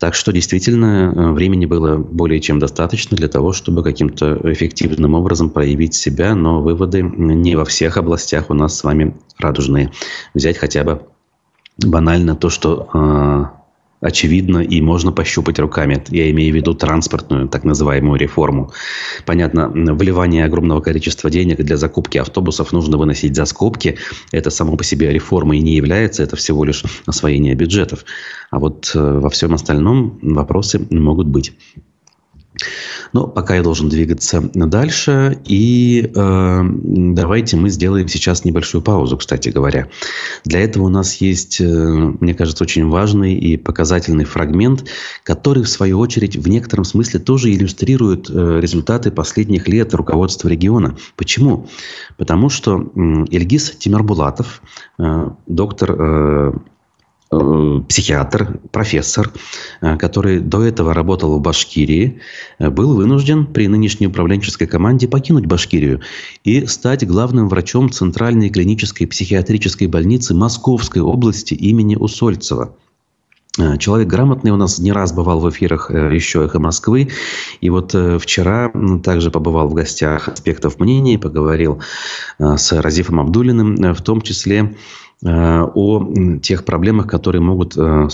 Так 0.03 0.15
что 0.15 0.33
действительно 0.33 1.13
э, 1.15 1.31
времени 1.31 1.65
было 1.65 1.95
более 1.95 2.41
чем 2.41 2.59
достаточно 2.59 3.15
для 3.15 3.29
того, 3.29 3.53
чтобы 3.53 3.83
каким-то 3.83 4.37
эффективным 4.51 5.13
образом 5.13 5.49
проявить 5.49 5.93
себя, 5.93 6.35
но 6.35 6.61
выводы 6.61 7.01
не 7.01 7.55
во 7.55 7.63
всех 7.63 7.95
областях 7.95 8.49
у 8.49 8.53
нас 8.53 8.77
с 8.77 8.83
вами 8.83 9.15
радужные. 9.39 9.93
Взять 10.33 10.57
хотя 10.57 10.83
бы 10.83 11.03
банально 11.77 12.35
то, 12.35 12.49
что 12.49 12.89
э, 12.93 13.45
очевидно 14.03 14.59
и 14.59 14.81
можно 14.81 15.11
пощупать 15.11 15.59
руками. 15.59 16.03
Я 16.09 16.29
имею 16.31 16.51
в 16.51 16.55
виду 16.55 16.73
транспортную, 16.73 17.47
так 17.47 17.63
называемую 17.63 18.19
реформу. 18.19 18.71
Понятно, 19.25 19.69
вливание 19.69 20.45
огромного 20.45 20.81
количества 20.81 21.29
денег 21.29 21.57
для 21.57 21.77
закупки 21.77 22.17
автобусов 22.17 22.73
нужно 22.73 22.97
выносить 22.97 23.35
за 23.35 23.45
скобки. 23.45 23.97
Это 24.31 24.49
само 24.49 24.75
по 24.75 24.83
себе 24.83 25.11
реформой 25.11 25.59
не 25.59 25.75
является, 25.75 26.23
это 26.23 26.35
всего 26.35 26.65
лишь 26.65 26.83
освоение 27.05 27.55
бюджетов. 27.55 28.05
А 28.51 28.59
вот 28.59 28.91
э, 28.93 28.99
во 28.99 29.29
всем 29.29 29.53
остальном 29.53 30.19
вопросы 30.21 30.85
могут 30.89 31.27
быть. 31.27 31.53
Но 33.13 33.27
пока 33.27 33.55
я 33.55 33.63
должен 33.63 33.89
двигаться 33.89 34.41
дальше. 34.53 35.39
И 35.45 36.11
э, 36.15 36.61
давайте 36.63 37.57
мы 37.57 37.69
сделаем 37.69 38.07
сейчас 38.07 38.45
небольшую 38.45 38.81
паузу, 38.81 39.17
кстати 39.17 39.49
говоря. 39.49 39.87
Для 40.45 40.59
этого 40.59 40.83
у 40.83 40.89
нас 40.89 41.15
есть, 41.15 41.59
э, 41.59 41.65
мне 41.65 42.33
кажется, 42.33 42.63
очень 42.63 42.87
важный 42.89 43.33
и 43.33 43.57
показательный 43.57 44.25
фрагмент, 44.25 44.85
который, 45.23 45.63
в 45.63 45.69
свою 45.69 45.99
очередь, 45.99 46.37
в 46.37 46.47
некотором 46.47 46.83
смысле 46.83 47.19
тоже 47.19 47.51
иллюстрирует 47.51 48.29
э, 48.29 48.59
результаты 48.59 49.11
последних 49.11 49.67
лет 49.67 49.93
руководства 49.93 50.47
региона. 50.47 50.95
Почему? 51.15 51.67
Потому 52.17 52.49
что 52.49 52.79
э, 52.79 52.99
Ильгиз 53.29 53.71
Тимирбулатов, 53.79 54.61
э, 54.99 55.29
доктор 55.47 55.93
Э, 56.03 56.51
психиатр, 57.87 58.59
профессор, 58.71 59.31
э, 59.81 59.97
который 59.97 60.39
до 60.39 60.63
этого 60.63 60.93
работал 60.93 61.37
в 61.37 61.41
Башкирии, 61.41 62.19
э, 62.59 62.69
был 62.69 62.95
вынужден 62.95 63.45
при 63.45 63.67
нынешней 63.67 64.07
управленческой 64.07 64.67
команде 64.67 65.07
покинуть 65.07 65.45
Башкирию 65.45 66.01
и 66.43 66.65
стать 66.65 67.07
главным 67.07 67.49
врачом 67.49 67.91
Центральной 67.91 68.49
клинической 68.49 69.07
психиатрической 69.07 69.87
больницы 69.87 70.33
Московской 70.33 71.01
области 71.01 71.53
имени 71.53 71.95
Усольцева. 71.95 72.75
Человек 73.77 74.07
грамотный, 74.07 74.49
у 74.49 74.55
нас 74.55 74.79
не 74.79 74.91
раз 74.91 75.13
бывал 75.13 75.39
в 75.39 75.47
эфирах 75.47 75.91
еще 75.91 76.43
«Эхо 76.43 76.59
Москвы». 76.59 77.09
И 77.61 77.69
вот 77.69 77.95
вчера 78.19 78.71
также 79.03 79.29
побывал 79.29 79.67
в 79.67 79.75
гостях 79.75 80.27
«Аспектов 80.27 80.79
мнений», 80.79 81.19
поговорил 81.19 81.79
с 82.39 82.71
Разифом 82.71 83.19
Абдулиным, 83.19 83.93
в 83.93 84.01
том 84.01 84.23
числе 84.23 84.73
Э, 84.73 85.12
о 85.25 86.39
тех 86.41 86.65
проблемах, 86.65 87.07
которые 87.07 87.41
могут 87.41 87.77
э, 87.77 88.07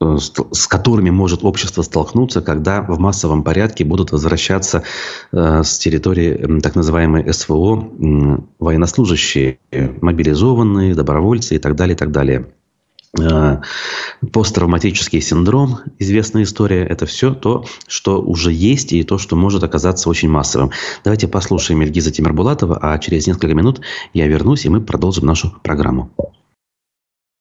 э, 0.00 0.16
с 0.18 0.66
которыми 0.66 1.10
может 1.10 1.44
общество 1.44 1.82
столкнуться, 1.82 2.40
когда 2.42 2.82
в 2.82 2.98
массовом 2.98 3.42
порядке 3.42 3.84
будут 3.84 4.12
возвращаться 4.12 4.82
с 5.30 5.78
территории 5.78 6.60
так 6.60 6.74
называемой 6.74 7.32
СВО 7.32 7.90
военнослужащие, 8.58 9.58
мобилизованные, 10.00 10.94
добровольцы 10.94 11.56
и 11.56 11.58
так 11.58 11.76
далее, 11.76 11.94
и 11.94 11.98
так 11.98 12.12
далее. 12.12 12.46
Посттравматический 14.32 15.22
синдром, 15.22 15.78
известная 15.98 16.42
история, 16.42 16.84
это 16.84 17.06
все 17.06 17.32
то, 17.32 17.64
что 17.86 18.20
уже 18.20 18.52
есть 18.52 18.92
и 18.92 19.02
то, 19.02 19.16
что 19.16 19.34
может 19.34 19.64
оказаться 19.64 20.10
очень 20.10 20.28
массовым. 20.28 20.72
Давайте 21.04 21.26
послушаем 21.26 21.82
Ильгиза 21.82 22.10
Тимирбулатова, 22.10 22.78
а 22.82 22.98
через 22.98 23.26
несколько 23.26 23.54
минут 23.54 23.80
я 24.12 24.26
вернусь, 24.26 24.66
и 24.66 24.68
мы 24.68 24.82
продолжим 24.82 25.24
нашу 25.24 25.54
программу. 25.62 26.10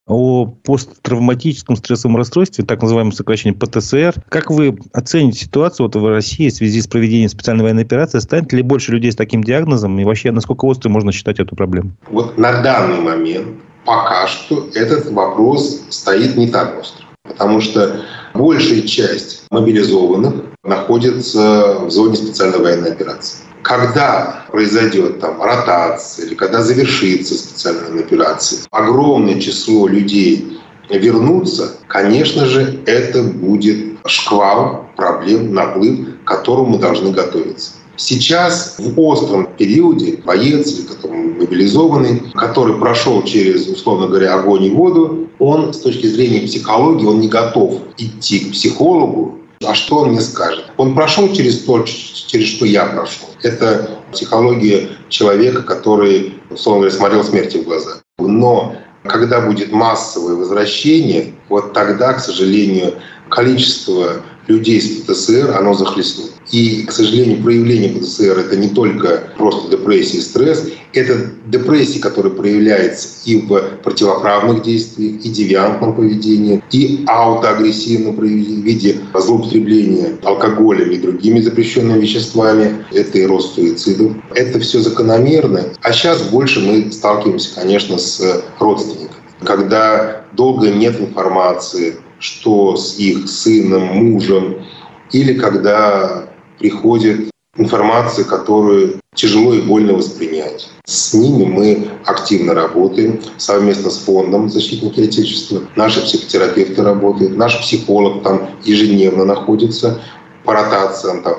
О 0.08 0.46
посттравматическом 0.46 1.76
стрессовом 1.76 2.16
расстройстве, 2.16 2.64
так 2.64 2.82
называемом 2.82 3.12
сокращении 3.12 3.56
ПТСР. 3.56 4.16
Как 4.30 4.50
вы 4.50 4.80
оцените 4.94 5.46
ситуацию 5.46 5.86
вот 5.86 5.96
в 5.96 6.08
России 6.08 6.50
в 6.50 6.54
связи 6.54 6.82
с 6.82 6.88
проведением 6.88 7.30
специальной 7.30 7.64
военной 7.64 7.84
операции? 7.84 8.20
Станет 8.20 8.54
ли 8.54 8.64
больше 8.64 8.94
людей 8.94 9.12
с 9.12 9.16
таким 9.16 9.44
диагнозом? 9.44 10.00
И 10.00 10.06
вообще, 10.06 10.32
насколько 10.32 10.66
острой 10.66 10.92
можно 10.92 11.12
считать 11.12 11.40
эту 11.40 11.56
проблему? 11.56 11.92
Вот 12.10 12.38
на 12.38 12.64
данный 12.64 13.02
момент 13.02 13.50
пока 13.86 14.28
что 14.28 14.70
этот 14.74 15.12
вопрос 15.12 15.82
стоит 15.90 16.38
не 16.38 16.48
так 16.48 16.80
остро. 16.80 17.06
Потому 17.24 17.62
что 17.62 18.02
большая 18.34 18.82
часть 18.82 19.44
мобилизованных 19.52 20.34
находится 20.64 21.80
в 21.82 21.90
зоне 21.90 22.16
специальной 22.16 22.60
военной 22.60 22.92
операции. 22.92 23.40
Когда 23.62 24.46
произойдет 24.52 25.20
там 25.20 25.42
ротация 25.42 26.26
или 26.26 26.36
когда 26.36 26.62
завершится 26.62 27.36
специальная 27.36 28.04
операция, 28.04 28.62
огромное 28.72 29.40
число 29.40 29.88
людей 29.88 30.60
вернутся, 30.90 31.74
конечно 31.88 32.46
же, 32.46 32.82
это 32.86 33.22
будет 33.24 34.00
шквал 34.06 34.90
проблем, 34.96 35.54
наплыв, 35.54 36.24
к 36.24 36.28
которому 36.28 36.72
мы 36.72 36.78
должны 36.80 37.12
готовиться. 37.12 37.72
Сейчас 38.00 38.76
в 38.78 38.98
остром 38.98 39.50
периоде 39.58 40.22
боец, 40.24 40.74
который 40.86 41.18
мобилизованный, 41.36 42.32
который 42.34 42.80
прошел 42.80 43.22
через, 43.24 43.68
условно 43.68 44.08
говоря, 44.08 44.36
огонь 44.36 44.64
и 44.64 44.70
воду, 44.70 45.28
он 45.38 45.74
с 45.74 45.80
точки 45.80 46.08
зрения 46.08 46.48
психологии, 46.48 47.06
он 47.06 47.20
не 47.20 47.28
готов 47.28 47.82
идти 47.98 48.40
к 48.40 48.52
психологу, 48.54 49.40
а 49.66 49.74
что 49.74 49.98
он 49.98 50.12
мне 50.12 50.22
скажет? 50.22 50.64
Он 50.78 50.96
прошел 50.96 51.34
через 51.34 51.60
то, 51.60 51.84
через 51.84 52.48
что 52.48 52.66
я 52.66 52.86
прошел. 52.86 53.28
Это 53.44 54.00
психология 54.14 54.92
человека, 55.10 55.62
который, 55.64 56.36
условно 56.50 56.84
говоря, 56.84 56.96
смотрел 56.96 57.24
смерти 57.26 57.58
в 57.58 57.66
глаза. 57.66 57.98
Но 58.18 58.76
когда 59.04 59.42
будет 59.42 59.74
массовое 59.74 60.36
возвращение, 60.36 61.34
вот 61.50 61.74
тогда, 61.74 62.14
к 62.14 62.22
сожалению, 62.22 62.94
количество 63.28 64.24
людей 64.50 64.82
с 64.82 65.02
ПТСР, 65.02 65.56
оно 65.58 65.74
захлестнет. 65.74 66.32
И, 66.52 66.84
к 66.84 66.92
сожалению, 66.92 67.42
проявление 67.44 67.92
ПТСР– 67.92 68.40
это 68.40 68.58
не 68.58 68.70
только 68.70 69.30
просто 69.38 69.78
депрессия 69.78 70.18
и 70.18 70.22
стресс, 70.22 70.68
это 70.94 71.30
депрессия, 71.46 72.00
которая 72.00 72.34
проявляется 72.34 73.08
и 73.26 73.42
в 73.42 73.62
противоправных 73.84 74.64
действиях, 74.64 75.24
и 75.24 75.30
девиантном 75.30 75.96
поведении, 75.96 76.64
и 76.72 77.06
аутоагрессивном 77.08 78.16
в 78.16 78.24
виде 78.24 78.98
злоупотребления 79.14 80.18
алкоголем 80.24 80.90
и 80.90 80.98
другими 80.98 81.40
запрещенными 81.40 82.02
веществами. 82.02 82.86
Это 82.92 83.20
и 83.20 83.26
рост 83.26 83.54
суицидов. 83.54 84.14
Это 84.34 84.60
все 84.60 84.80
закономерно. 84.80 85.66
А 85.82 85.94
сейчас 85.94 86.24
больше 86.24 86.60
мы 86.60 86.92
сталкиваемся, 86.92 87.54
конечно, 87.54 88.00
с 88.00 88.44
родственниками. 88.60 89.20
Когда 89.44 90.26
долго 90.34 90.70
нет 90.70 91.00
информации, 91.00 91.96
что 92.20 92.76
с 92.76 92.98
их 92.98 93.30
сыном, 93.30 93.84
мужем, 93.84 94.66
или 95.12 95.34
когда 95.34 96.30
приходит 96.60 97.32
информация, 97.58 98.26
которую 98.26 99.00
тяжело 99.16 99.54
и 99.54 99.62
больно 99.62 99.94
воспринять. 99.94 100.70
С 100.86 101.14
ними 101.14 101.46
мы 101.46 101.88
активно 102.06 102.54
работаем 102.54 103.20
совместно 103.38 103.90
с 103.90 103.98
фондом 104.00 104.50
«Защитники 104.50 105.02
Отечества». 105.02 105.64
Наши 105.76 106.02
психотерапевты 106.02 106.84
работают, 106.84 107.36
наш 107.36 107.60
психолог 107.62 108.24
там 108.24 108.50
ежедневно 108.64 109.26
находится 109.26 110.02
по 110.46 110.54
ротациям, 110.54 111.22
там, 111.24 111.36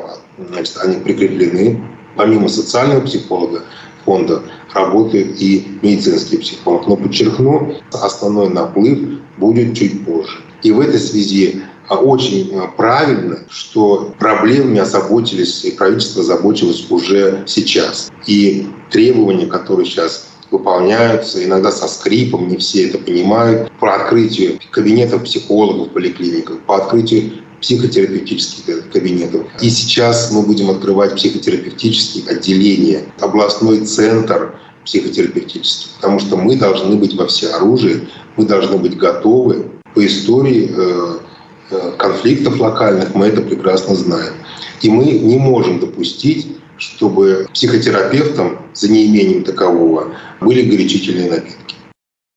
значит, 0.50 0.76
они 0.82 0.96
прикреплены. 0.96 1.82
Помимо 2.16 2.48
социального 2.48 3.00
психолога 3.00 3.62
фонда 4.04 4.42
работает 4.74 5.40
и 5.40 5.78
медицинский 5.80 6.38
психолог. 6.38 6.86
Но 6.86 6.96
подчеркну, 6.96 7.76
основной 7.92 8.50
наплыв 8.50 9.20
будет 9.38 9.76
чуть 9.76 10.04
позже. 10.04 10.42
И 10.62 10.70
в 10.72 10.80
этой 10.80 10.98
связи 10.98 11.62
а 11.90 11.96
очень 11.96 12.50
э, 12.52 12.68
правильно, 12.76 13.40
что 13.50 14.14
проблемами 14.16 14.78
озаботились, 14.78 15.64
и 15.64 15.72
правительство 15.72 16.22
заботилось 16.22 16.88
уже 16.88 17.42
сейчас. 17.48 18.12
И 18.28 18.68
требования, 18.92 19.46
которые 19.46 19.86
сейчас 19.86 20.28
выполняются, 20.52 21.44
иногда 21.44 21.72
со 21.72 21.88
скрипом, 21.88 22.46
не 22.46 22.58
все 22.58 22.86
это 22.86 22.98
понимают, 22.98 23.72
по 23.80 23.92
открытию 23.92 24.60
кабинетов 24.70 25.24
психологов 25.24 25.88
в 25.88 25.90
поликлиниках, 25.90 26.60
по 26.60 26.76
открытию 26.76 27.42
психотерапевтических 27.60 28.88
кабинетов. 28.92 29.46
И 29.60 29.68
сейчас 29.68 30.30
мы 30.30 30.42
будем 30.42 30.70
открывать 30.70 31.16
психотерапевтические 31.16 32.28
отделения, 32.28 33.02
областной 33.18 33.80
центр 33.80 34.54
психотерапевтический, 34.84 35.90
потому 35.96 36.20
что 36.20 36.36
мы 36.36 36.54
должны 36.54 36.94
быть 36.94 37.14
во 37.14 37.26
всеоружии, 37.26 38.08
мы 38.36 38.46
должны 38.46 38.78
быть 38.78 38.96
готовы 38.96 39.66
по 39.94 40.04
истории 40.04 40.70
э, 40.70 41.18
Э, 41.70 41.92
конфликтов 41.96 42.58
локальных, 42.58 43.14
мы 43.14 43.26
это 43.26 43.42
прекрасно 43.42 43.94
знаем. 43.94 44.32
И 44.82 44.90
мы 44.90 45.04
не 45.04 45.36
можем 45.36 45.78
допустить, 45.78 46.56
чтобы 46.78 47.46
психотерапевтам 47.52 48.58
за 48.74 48.90
неимением 48.90 49.44
такового 49.44 50.08
были 50.40 50.68
горячительные 50.68 51.30
напитки. 51.30 51.76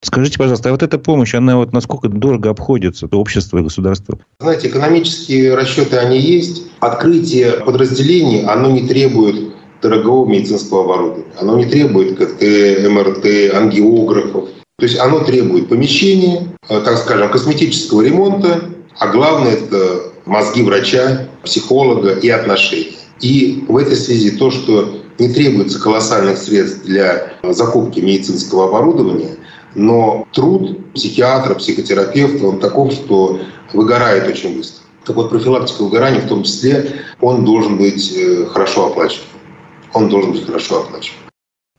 Скажите, 0.03 0.37
пожалуйста, 0.37 0.69
а 0.69 0.71
вот 0.73 0.83
эта 0.83 0.99
помощь, 0.99 1.33
она 1.33 1.57
вот 1.57 1.73
насколько 1.73 2.09
дорого 2.09 2.51
обходится 2.51 3.07
обществу 3.07 3.57
и 3.57 3.63
государству? 3.63 4.19
Знаете, 4.39 4.67
экономические 4.67 5.55
расчеты, 5.55 5.97
они 5.97 6.19
есть. 6.19 6.67
Открытие 6.81 7.53
подразделений, 7.53 8.45
оно 8.45 8.69
не 8.69 8.87
требует 8.87 9.55
дорогого 9.81 10.29
медицинского 10.29 10.83
оборудования. 10.83 11.33
Оно 11.39 11.57
не 11.57 11.65
требует 11.65 12.17
КТ, 12.17 12.41
МРТ, 12.87 13.55
ангиографов. 13.55 14.49
То 14.79 14.85
есть 14.85 14.99
оно 14.99 15.19
требует 15.19 15.69
помещения, 15.69 16.47
э, 16.67 16.81
так 16.81 16.97
скажем, 16.97 17.31
косметического 17.31 18.01
ремонта, 18.01 18.65
а 18.97 19.07
главное– 19.07 19.51
это 19.53 20.11
мозги 20.25 20.63
врача, 20.63 21.27
психолога 21.43 22.13
и 22.13 22.29
отношения. 22.29 22.97
И 23.21 23.63
в 23.67 23.77
этой 23.77 23.95
связи 23.95 24.31
то, 24.31 24.49
что 24.49 24.99
не 25.19 25.29
требуется 25.29 25.79
колоссальных 25.79 26.37
средств 26.37 26.83
для 26.85 27.33
закупки 27.43 27.99
медицинского 27.99 28.67
оборудования, 28.67 29.37
но 29.75 30.27
труд 30.33 30.93
психиатра, 30.93 31.53
психотерапевта, 31.55 32.47
он 32.47 32.59
таков, 32.59 32.93
что 32.93 33.39
выгорает 33.73 34.27
очень 34.27 34.57
быстро. 34.57 34.83
Так 35.05 35.15
вот, 35.15 35.29
профилактика 35.29 35.83
выгорания 35.83 36.21
в 36.21 36.27
том 36.27 36.43
числе, 36.43 37.03
он 37.21 37.45
должен 37.45 37.77
быть 37.77 38.11
э, 38.15 38.47
хорошо 38.51 38.87
оплачиваем. 38.87 39.29
Он 39.93 40.09
должен 40.09 40.31
быть 40.31 40.45
хорошо 40.45 40.81
оплачиваем. 40.81 41.22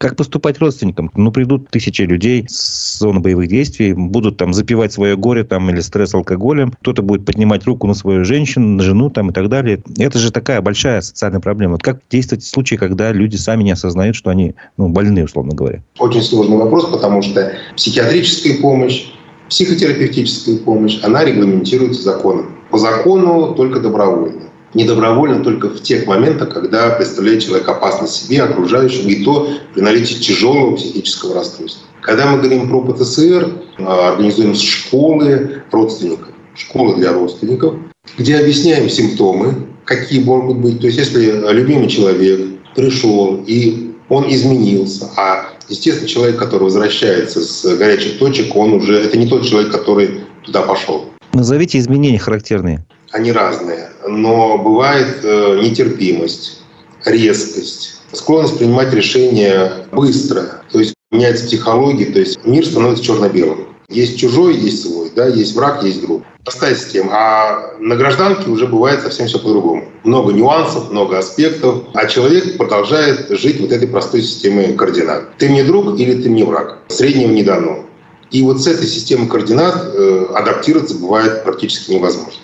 Как 0.04 0.16
поступать 0.16 0.58
родственникам? 0.58 1.10
Ну, 1.14 1.32
придут 1.32 1.70
тысячи 1.70 2.02
людей 2.02 2.44
с 2.46 2.98
зоны 2.98 3.20
боевых 3.20 3.48
действий, 3.48 3.94
будут 3.94 4.36
там 4.36 4.52
запивать 4.52 4.92
свое 4.92 5.16
горе 5.16 5.44
там, 5.44 5.70
или 5.70 5.80
стресс 5.80 6.12
алкоголем, 6.12 6.72
кто-то 6.72 7.00
будет 7.00 7.24
поднимать 7.24 7.64
руку 7.64 7.86
на 7.86 7.94
свою 7.94 8.22
женщину, 8.22 8.68
на 8.68 8.82
жену 8.82 9.08
там, 9.08 9.30
и 9.30 9.32
так 9.32 9.48
далее. 9.48 9.82
Это 9.96 10.18
же 10.18 10.30
такая 10.30 10.60
большая 10.60 11.00
социальная 11.00 11.40
проблема. 11.40 11.72
Вот 11.72 11.82
как 11.82 12.00
действовать 12.10 12.44
в 12.44 12.48
случае, 12.48 12.78
когда 12.78 13.12
люди 13.12 13.36
сами 13.36 13.62
не 13.62 13.70
осознают, 13.70 14.14
что 14.14 14.28
они 14.28 14.54
ну, 14.76 14.90
больны, 14.90 15.24
условно 15.24 15.54
говоря? 15.54 15.82
Очень 15.98 16.20
сложный 16.20 16.58
вопрос, 16.58 16.84
потому 16.90 17.22
что 17.22 17.54
психиатрическая 17.74 18.60
помощь, 18.60 19.06
психотерапевтическая 19.48 20.58
помощь, 20.58 21.00
она 21.02 21.24
регламентируется 21.24 22.02
законом. 22.02 22.54
По 22.68 22.76
закону 22.76 23.54
только 23.54 23.80
добровольно 23.80 24.50
недобровольно 24.74 25.42
только 25.42 25.68
в 25.68 25.80
тех 25.82 26.06
моментах, 26.06 26.52
когда 26.52 26.90
представляет 26.90 27.42
человек 27.42 27.68
опасность 27.68 28.26
себе, 28.26 28.42
окружающим, 28.42 29.08
и 29.08 29.24
то 29.24 29.48
при 29.72 29.80
наличии 29.80 30.14
тяжелого 30.14 30.76
психического 30.76 31.34
расстройства. 31.34 31.86
Когда 32.02 32.26
мы 32.26 32.38
говорим 32.38 32.68
про 32.68 32.82
ПТСР, 32.82 33.48
а, 33.78 34.10
организуем 34.12 34.54
школы 34.54 35.62
родственников, 35.70 36.28
школы 36.54 36.96
для 36.96 37.12
родственников, 37.12 37.76
где 38.18 38.36
объясняем 38.36 38.90
симптомы, 38.90 39.68
какие 39.84 40.22
могут 40.22 40.58
быть. 40.58 40.80
То 40.80 40.86
есть 40.86 40.98
если 40.98 41.52
любимый 41.52 41.88
человек 41.88 42.40
пришел 42.74 43.42
и 43.46 43.92
он 44.08 44.30
изменился, 44.30 45.08
а 45.16 45.46
естественно 45.68 46.08
человек, 46.08 46.36
который 46.36 46.64
возвращается 46.64 47.40
с 47.40 47.64
горячих 47.76 48.18
точек, 48.18 48.54
он 48.54 48.74
уже 48.74 48.98
это 48.98 49.16
не 49.16 49.26
тот 49.26 49.46
человек, 49.46 49.72
который 49.72 50.20
туда 50.44 50.62
пошел. 50.62 51.06
Назовите 51.32 51.78
изменения 51.78 52.18
характерные 52.18 52.84
они 53.14 53.30
разные. 53.30 53.90
Но 54.06 54.58
бывает 54.58 55.20
э, 55.22 55.60
нетерпимость, 55.62 56.60
резкость, 57.04 58.00
склонность 58.12 58.58
принимать 58.58 58.92
решения 58.92 59.86
быстро. 59.92 60.62
То 60.72 60.80
есть 60.80 60.94
меняется 61.12 61.46
психология, 61.46 62.06
то 62.06 62.18
есть 62.18 62.44
мир 62.44 62.66
становится 62.66 63.04
черно-белым. 63.04 63.68
Есть 63.88 64.18
чужой, 64.18 64.56
есть 64.56 64.82
свой, 64.82 65.12
да, 65.14 65.28
есть 65.28 65.54
враг, 65.54 65.84
есть 65.84 66.00
друг. 66.00 66.22
Простая 66.42 66.74
система. 66.74 67.12
А 67.12 67.74
на 67.78 67.94
гражданке 67.94 68.50
уже 68.50 68.66
бывает 68.66 69.02
совсем 69.02 69.28
все 69.28 69.38
по-другому. 69.38 69.84
Много 70.02 70.32
нюансов, 70.32 70.90
много 70.90 71.18
аспектов, 71.18 71.84
а 71.94 72.06
человек 72.06 72.56
продолжает 72.56 73.30
жить 73.30 73.60
вот 73.60 73.70
этой 73.70 73.86
простой 73.86 74.22
системой 74.22 74.74
координат. 74.74 75.36
Ты 75.38 75.48
мне 75.48 75.62
друг 75.62 75.98
или 76.00 76.20
ты 76.20 76.28
мне 76.28 76.44
враг? 76.44 76.80
Среднего 76.88 77.30
не 77.30 77.44
дано. 77.44 77.84
И 78.32 78.42
вот 78.42 78.60
с 78.60 78.66
этой 78.66 78.86
системой 78.86 79.28
координат 79.28 79.84
э, 79.84 80.26
адаптироваться 80.34 80.96
бывает 80.96 81.44
практически 81.44 81.92
невозможно 81.92 82.43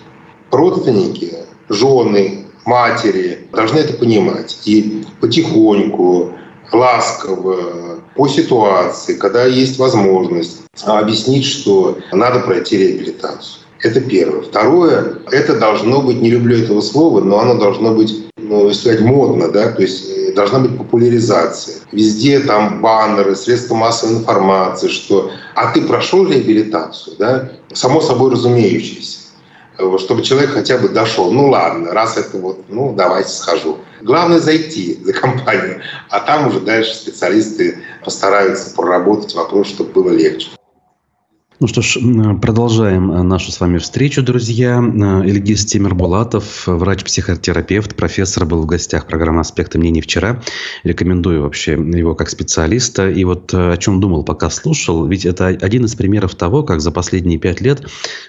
родственники, 0.51 1.33
жены, 1.69 2.45
матери 2.65 3.47
должны 3.51 3.79
это 3.79 3.93
понимать. 3.93 4.59
И 4.65 5.03
потихоньку, 5.19 6.31
ласково, 6.71 7.99
по 8.15 8.27
ситуации, 8.27 9.15
когда 9.15 9.45
есть 9.45 9.79
возможность, 9.79 10.61
объяснить, 10.85 11.45
что 11.45 11.97
надо 12.11 12.39
пройти 12.39 12.77
реабилитацию. 12.77 13.61
Это 13.83 13.99
первое. 13.99 14.41
Второе, 14.41 15.17
это 15.31 15.57
должно 15.57 16.01
быть, 16.01 16.21
не 16.21 16.29
люблю 16.29 16.57
этого 16.57 16.81
слова, 16.81 17.19
но 17.21 17.39
оно 17.39 17.55
должно 17.55 17.95
быть, 17.95 18.27
ну, 18.37 18.71
сказать, 18.73 19.01
модно, 19.01 19.49
да, 19.49 19.71
то 19.71 19.81
есть 19.81 20.07
э, 20.07 20.33
должна 20.33 20.59
быть 20.59 20.77
популяризация. 20.77 21.77
Везде 21.91 22.41
там 22.41 22.79
баннеры, 22.79 23.35
средства 23.35 23.73
массовой 23.73 24.17
информации, 24.19 24.87
что 24.87 25.31
«а 25.55 25.73
ты 25.73 25.81
прошел 25.81 26.27
реабилитацию», 26.27 27.15
да, 27.17 27.53
само 27.73 28.01
собой 28.01 28.31
разумеющееся 28.31 29.20
чтобы 29.97 30.21
человек 30.21 30.51
хотя 30.51 30.77
бы 30.77 30.89
дошел. 30.89 31.31
Ну 31.31 31.49
ладно, 31.49 31.91
раз 31.91 32.17
это 32.17 32.37
вот, 32.37 32.65
ну 32.67 32.93
давайте 32.95 33.29
схожу. 33.29 33.79
Главное 34.01 34.39
зайти 34.39 34.99
за 35.03 35.13
компанию, 35.13 35.81
а 36.09 36.19
там 36.19 36.47
уже 36.47 36.59
дальше 36.59 36.95
специалисты 36.95 37.83
постараются 38.03 38.73
проработать 38.75 39.33
вопрос, 39.35 39.67
чтобы 39.67 39.91
было 39.91 40.09
легче. 40.09 40.49
Ну 41.61 41.67
что 41.67 41.83
ж, 41.83 41.99
продолжаем 42.41 43.11
э, 43.11 43.21
нашу 43.21 43.51
с 43.51 43.59
вами 43.59 43.77
встречу, 43.77 44.23
друзья. 44.23 44.79
Э, 44.81 45.23
Ильгиз 45.23 45.63
Тимирбулатов, 45.67 46.65
врач-психотерапевт, 46.65 47.95
профессор, 47.95 48.47
был 48.47 48.63
в 48.63 48.65
гостях 48.65 49.05
программы 49.05 49.41
«Аспекты 49.41 49.77
мнений» 49.77 50.01
вчера. 50.01 50.41
Рекомендую 50.83 51.43
вообще 51.43 51.73
его 51.73 52.15
как 52.15 52.29
специалиста. 52.29 53.11
И 53.11 53.23
вот 53.25 53.53
э, 53.53 53.73
о 53.73 53.77
чем 53.77 53.99
думал, 53.99 54.23
пока 54.23 54.49
слушал, 54.49 55.05
ведь 55.05 55.23
это 55.23 55.49
один 55.49 55.85
из 55.85 55.93
примеров 55.93 56.33
того, 56.33 56.63
как 56.63 56.81
за 56.81 56.89
последние 56.89 57.37
пять 57.37 57.61
лет 57.61 57.85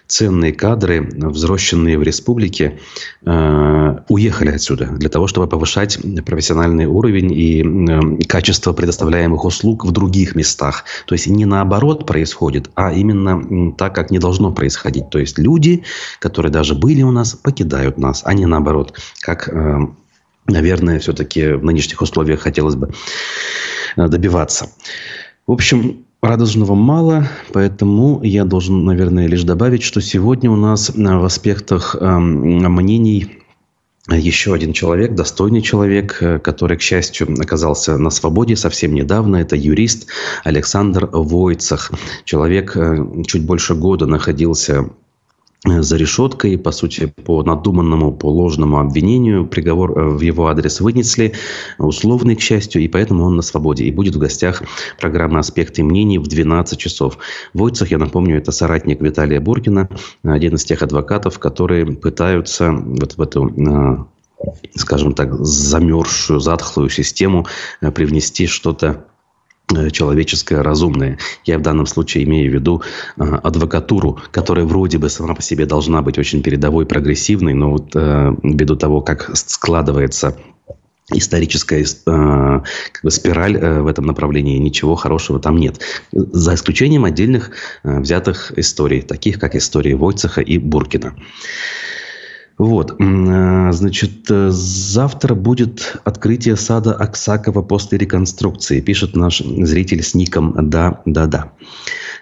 ценные 0.06 0.52
кадры, 0.52 1.00
взросшенные 1.00 1.96
в 1.96 2.02
республике, 2.02 2.80
уехали 3.24 4.50
отсюда 4.50 4.86
для 4.86 5.08
того, 5.08 5.26
чтобы 5.26 5.46
повышать 5.46 5.98
профессиональный 6.26 6.84
уровень 6.84 7.32
и 7.32 8.24
качество 8.24 8.72
предоставляемых 8.72 9.44
услуг 9.44 9.86
в 9.86 9.92
других 9.92 10.34
местах. 10.34 10.84
То 11.06 11.14
есть 11.14 11.28
не 11.28 11.46
наоборот 11.46 12.04
происходит, 12.04 12.70
а 12.74 12.92
именно 12.92 13.21
именно 13.28 13.72
так, 13.72 13.94
как 13.94 14.10
не 14.10 14.18
должно 14.18 14.52
происходить. 14.52 15.10
То 15.10 15.18
есть 15.18 15.38
люди, 15.38 15.84
которые 16.18 16.52
даже 16.52 16.74
были 16.74 17.02
у 17.02 17.10
нас, 17.10 17.34
покидают 17.34 17.98
нас, 17.98 18.22
а 18.24 18.34
не 18.34 18.46
наоборот, 18.46 18.98
как 19.20 19.48
э, 19.48 19.78
наверное, 20.46 20.98
все-таки 20.98 21.52
в 21.52 21.64
нынешних 21.64 22.00
условиях 22.02 22.40
хотелось 22.40 22.76
бы 22.76 22.90
э, 23.96 24.08
добиваться. 24.08 24.70
В 25.46 25.52
общем, 25.52 26.04
радужного 26.22 26.74
мало, 26.74 27.28
поэтому 27.52 28.20
я 28.22 28.44
должен, 28.44 28.84
наверное, 28.84 29.26
лишь 29.26 29.42
добавить, 29.42 29.82
что 29.82 30.00
сегодня 30.00 30.50
у 30.50 30.56
нас 30.56 30.90
э, 30.90 30.92
в 30.94 31.24
аспектах 31.24 31.96
э, 31.98 32.18
мнений 32.18 33.38
еще 34.08 34.52
один 34.52 34.72
человек, 34.72 35.14
достойный 35.14 35.62
человек, 35.62 36.18
э, 36.20 36.38
который, 36.38 36.76
к 36.76 36.82
счастью, 36.82 37.34
оказался 37.40 37.98
на 37.98 38.10
свободе 38.10 38.56
совсем 38.56 38.94
недавно. 38.94 39.36
Это 39.36 39.56
юрист 39.56 40.08
Александр 40.44 41.08
Войцах. 41.12 41.92
Человек 42.24 42.76
чуть 43.26 43.44
больше 43.44 43.74
года 43.74 44.06
находился 44.06 44.72
Э, 44.72 45.01
за 45.64 45.96
решеткой, 45.96 46.58
по 46.58 46.72
сути, 46.72 47.06
по 47.06 47.42
надуманному, 47.44 48.12
по 48.12 48.26
ложному 48.26 48.80
обвинению 48.80 49.46
приговор 49.46 49.96
э, 49.96 50.08
в 50.08 50.20
его 50.20 50.48
адрес 50.48 50.80
вынесли, 50.80 51.34
условный, 51.78 52.34
к 52.34 52.40
счастью, 52.40 52.82
и 52.82 52.88
поэтому 52.88 53.24
он 53.24 53.36
на 53.36 53.42
свободе. 53.42 53.84
И 53.84 53.92
будет 53.92 54.16
в 54.16 54.18
гостях 54.18 54.62
программы 54.98 55.38
«Аспекты 55.38 55.84
мнений» 55.84 56.18
в 56.18 56.26
12 56.26 56.78
часов. 56.78 57.18
Войцах, 57.54 57.92
я 57.92 57.98
напомню, 57.98 58.38
это 58.38 58.50
соратник 58.50 59.00
Виталия 59.00 59.40
Буркина, 59.40 59.88
один 60.24 60.56
из 60.56 60.64
тех 60.64 60.82
адвокатов, 60.82 61.38
которые 61.38 61.86
пытаются 61.86 62.72
вот 62.72 63.16
в 63.16 63.22
эту 63.22 63.48
э, 63.48 64.04
скажем 64.74 65.14
так, 65.14 65.32
замерзшую, 65.44 66.40
затхлую 66.40 66.90
систему 66.90 67.46
привнести 67.80 68.48
что-то 68.48 69.04
Э, 69.04 69.11
человеческое, 69.90 70.62
разумное. 70.62 71.18
Я 71.44 71.58
в 71.58 71.62
данном 71.62 71.86
случае 71.86 72.24
имею 72.24 72.50
в 72.50 72.54
виду 72.54 72.82
э, 73.16 73.22
адвокатуру, 73.22 74.18
которая 74.30 74.64
вроде 74.64 74.98
бы 74.98 75.08
сама 75.08 75.34
по 75.34 75.42
себе 75.42 75.66
должна 75.66 76.02
быть 76.02 76.18
очень 76.18 76.42
передовой, 76.42 76.86
прогрессивной, 76.86 77.54
но 77.54 77.70
вот 77.72 77.94
э, 77.94 78.34
ввиду 78.42 78.76
того, 78.76 79.00
как 79.00 79.30
складывается 79.34 80.36
историческая 81.10 81.82
э, 81.82 81.84
как 82.04 83.02
бы 83.02 83.10
спираль 83.10 83.56
э, 83.56 83.80
в 83.82 83.86
этом 83.86 84.06
направлении, 84.06 84.58
ничего 84.58 84.94
хорошего 84.94 85.40
там 85.40 85.56
нет. 85.56 85.80
За 86.12 86.54
исключением 86.54 87.04
отдельных 87.04 87.50
э, 87.82 88.00
взятых 88.00 88.52
историй, 88.56 89.02
таких 89.02 89.38
как 89.38 89.54
истории 89.56 89.94
Войцеха 89.94 90.40
и 90.40 90.58
Буркина. 90.58 91.14
Вот, 92.58 92.96
а, 93.00 93.72
значит, 93.72 94.30
э, 94.30 94.50
завтра 94.50 95.34
будет 95.34 95.96
открытие 96.04 96.56
сада 96.56 96.94
Аксакова 96.94 97.62
после 97.62 97.98
реконструкции, 97.98 98.80
пишет 98.80 99.16
наш 99.16 99.38
зритель 99.38 100.02
с 100.02 100.14
ником 100.14 100.54
«Да, 100.70 101.02
да, 101.06 101.26
да». 101.26 101.52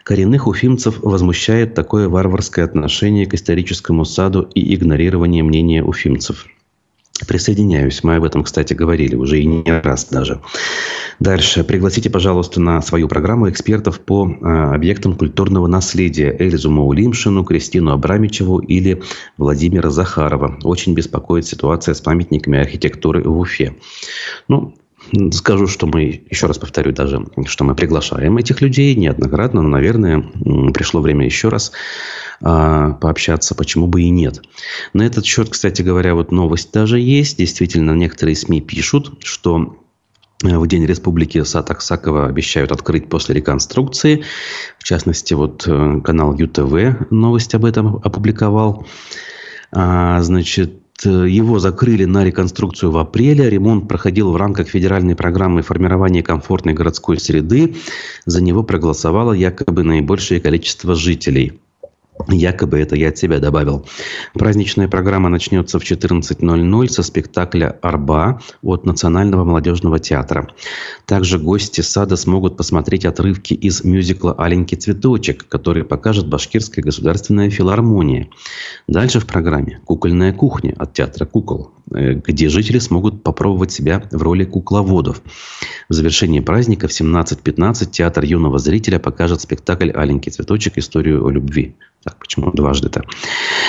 Коренных 0.05 0.47
уфимцев 0.47 1.01
возмущает 1.03 1.75
такое 1.75 2.09
варварское 2.09 2.65
отношение 2.65 3.27
к 3.27 3.35
историческому 3.35 4.05
саду 4.05 4.43
и 4.55 4.75
игнорирование 4.75 5.43
мнения 5.43 5.83
уфимцев– 5.83 6.47
Присоединяюсь. 7.27 8.03
Мы 8.03 8.17
об 8.17 8.25
этом, 8.25 8.45
кстати, 8.45 8.75
говорили 8.75 9.15
уже 9.15 9.41
и 9.41 9.47
не 9.47 9.81
раз 9.81 10.07
даже. 10.07 10.41
Дальше. 11.19 11.65
Пригласите, 11.65 12.11
пожалуйста, 12.11 12.61
на 12.61 12.81
свою 12.81 13.09
программу 13.09 13.51
экспертов 13.51 14.01
по 14.01 14.29
э, 14.29 14.75
объектам 14.75 15.15
культурного 15.15 15.67
наследия 15.67 16.35
Эльзу 16.39 16.71
Маулимшину, 16.71 17.45
Кристину 17.45 17.93
Абрамичеву 17.93 18.59
или 18.59 19.03
Владимира 19.37 19.91
Захарова. 19.91 20.59
Очень 20.63 20.95
беспокоит 20.95 21.47
ситуация 21.47 21.95
с 21.95 22.01
памятниками 22.01 22.59
архитектуры 22.59 23.23
в 23.23 23.39
Уфе. 23.39 23.75
Ну, 24.49 24.75
Скажу, 25.33 25.67
что 25.67 25.87
мы, 25.87 26.23
еще 26.31 26.47
раз 26.47 26.59
повторю 26.59 26.93
даже, 26.93 27.25
что 27.47 27.65
мы 27.65 27.75
приглашаем 27.75 28.37
этих 28.37 28.61
людей 28.61 28.95
неоднократно, 28.95 29.63
но, 29.63 29.69
наверное, 29.69 30.21
пришло 30.73 31.01
время 31.01 31.25
еще 31.25 31.49
раз 31.49 31.73
а, 32.43 32.93
пообщаться, 32.93 33.55
почему 33.55 33.87
бы 33.87 34.03
и 34.03 34.11
нет. 34.11 34.41
На 34.93 35.03
этот 35.03 35.25
счет, 35.25 35.49
кстати 35.49 35.83
говоря, 35.83 36.15
вот 36.15 36.31
новость 36.31 36.73
даже 36.73 37.01
есть. 37.01 37.39
Действительно, 37.39 37.93
некоторые 37.93 38.37
СМИ 38.37 38.61
пишут, 38.61 39.19
что 39.25 39.77
э, 40.45 40.57
в 40.57 40.67
День 40.67 40.87
Республики 40.87 41.43
сад 41.43 41.71
Аксакова 41.71 42.27
обещают 42.27 42.71
открыть 42.71 43.09
после 43.09 43.35
реконструкции. 43.35 44.25
В 44.79 44.85
частности, 44.85 45.35
вот 45.35 45.65
э, 45.67 46.01
канал 46.03 46.37
ЮТВ 46.37 47.11
новость 47.11 47.55
об 47.55 47.65
этом 47.65 47.97
опубликовал. 47.97 48.87
А, 49.73 50.21
значит, 50.23 50.80
его 51.05 51.59
закрыли 51.59 52.05
на 52.05 52.25
реконструкцию 52.25 52.91
в 52.91 52.99
апреле. 52.99 53.49
Ремонт 53.49 53.89
проходил 53.89 54.33
в 54.33 54.37
рамках 54.37 54.69
федеральной 54.69 55.15
программы 55.15 55.63
формирования 55.63 56.23
комфортной 56.23 56.75
городской 56.75 57.19
среды. 57.19 57.77
За 58.27 58.43
него 58.43 58.63
проголосовало 58.63 59.33
якобы 59.33 59.83
наибольшее 59.83 60.41
количество 60.41 60.95
жителей. 60.95 61.61
Якобы 62.29 62.79
это 62.79 62.97
я 62.97 63.09
от 63.09 63.19
себя 63.19 63.39
добавил. 63.39 63.87
Праздничная 64.35 64.89
программа 64.89 65.29
начнется 65.29 65.79
в 65.79 65.83
14.00 65.83 66.89
со 66.89 67.03
спектакля 67.03 67.79
«Арба» 67.83 68.41
от 68.63 68.85
Национального 68.85 69.45
молодежного 69.45 69.99
театра. 69.99 70.49
Также 71.07 71.39
гости 71.39 71.81
сада 71.81 72.17
смогут 72.17 72.57
посмотреть 72.57 73.05
отрывки 73.05 73.55
из 73.55 73.85
мюзикла 73.85 74.35
«Аленький 74.35 74.77
цветочек», 74.77 75.47
который 75.49 75.85
покажет 75.85 76.29
Башкирская 76.29 76.85
государственная 76.85 77.51
филармония. 77.51 78.29
Дальше 78.89 79.21
в 79.21 79.27
программе 79.27 79.81
«Кукольная 79.85 80.33
кухня» 80.33 80.75
от 80.77 80.93
театра 80.93 81.25
«Кукол», 81.27 81.73
э, 81.93 82.15
где 82.15 82.49
жители 82.49 82.79
смогут 82.79 83.23
попробовать 83.23 83.73
себя 83.73 84.03
в 84.11 84.23
роли 84.23 84.45
кукловодов. 84.45 85.23
В 85.89 85.95
завершении 85.95 86.41
праздника 86.41 86.89
в 86.89 86.93
17.15 86.93 87.91
театр 87.91 88.25
юного 88.25 88.59
зрителя 88.59 88.99
покажет 88.99 89.41
спектакль 89.41 89.91
«Аленький 89.91 90.31
цветочек. 90.31 90.79
Историю 90.79 91.27
о 91.27 91.31
любви». 91.31 91.77
Так, 92.03 92.19
почему 92.19 92.51
дважды-то? 92.51 93.05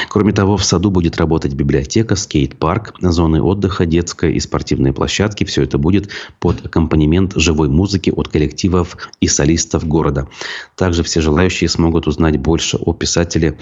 Кроме 0.07 0.31
того, 0.31 0.55
в 0.55 0.63
саду 0.63 0.89
будет 0.89 1.17
работать 1.17 1.53
библиотека, 1.53 2.15
скейт-парк, 2.15 2.93
зоны 3.01 3.41
отдыха, 3.41 3.85
детская 3.85 4.31
и 4.31 4.39
спортивные 4.39 4.93
площадки. 4.93 5.43
Все 5.43 5.63
это 5.63 5.77
будет 5.77 6.09
под 6.39 6.65
аккомпанемент 6.65 7.33
живой 7.35 7.67
музыки 7.67 8.09
от 8.09 8.29
коллективов 8.29 8.95
и 9.19 9.27
солистов 9.27 9.85
города. 9.85 10.29
Также 10.77 11.03
все 11.03 11.19
желающие 11.19 11.69
смогут 11.69 12.07
узнать 12.07 12.37
больше 12.37 12.77
о 12.77 12.93
писателе 12.93 13.57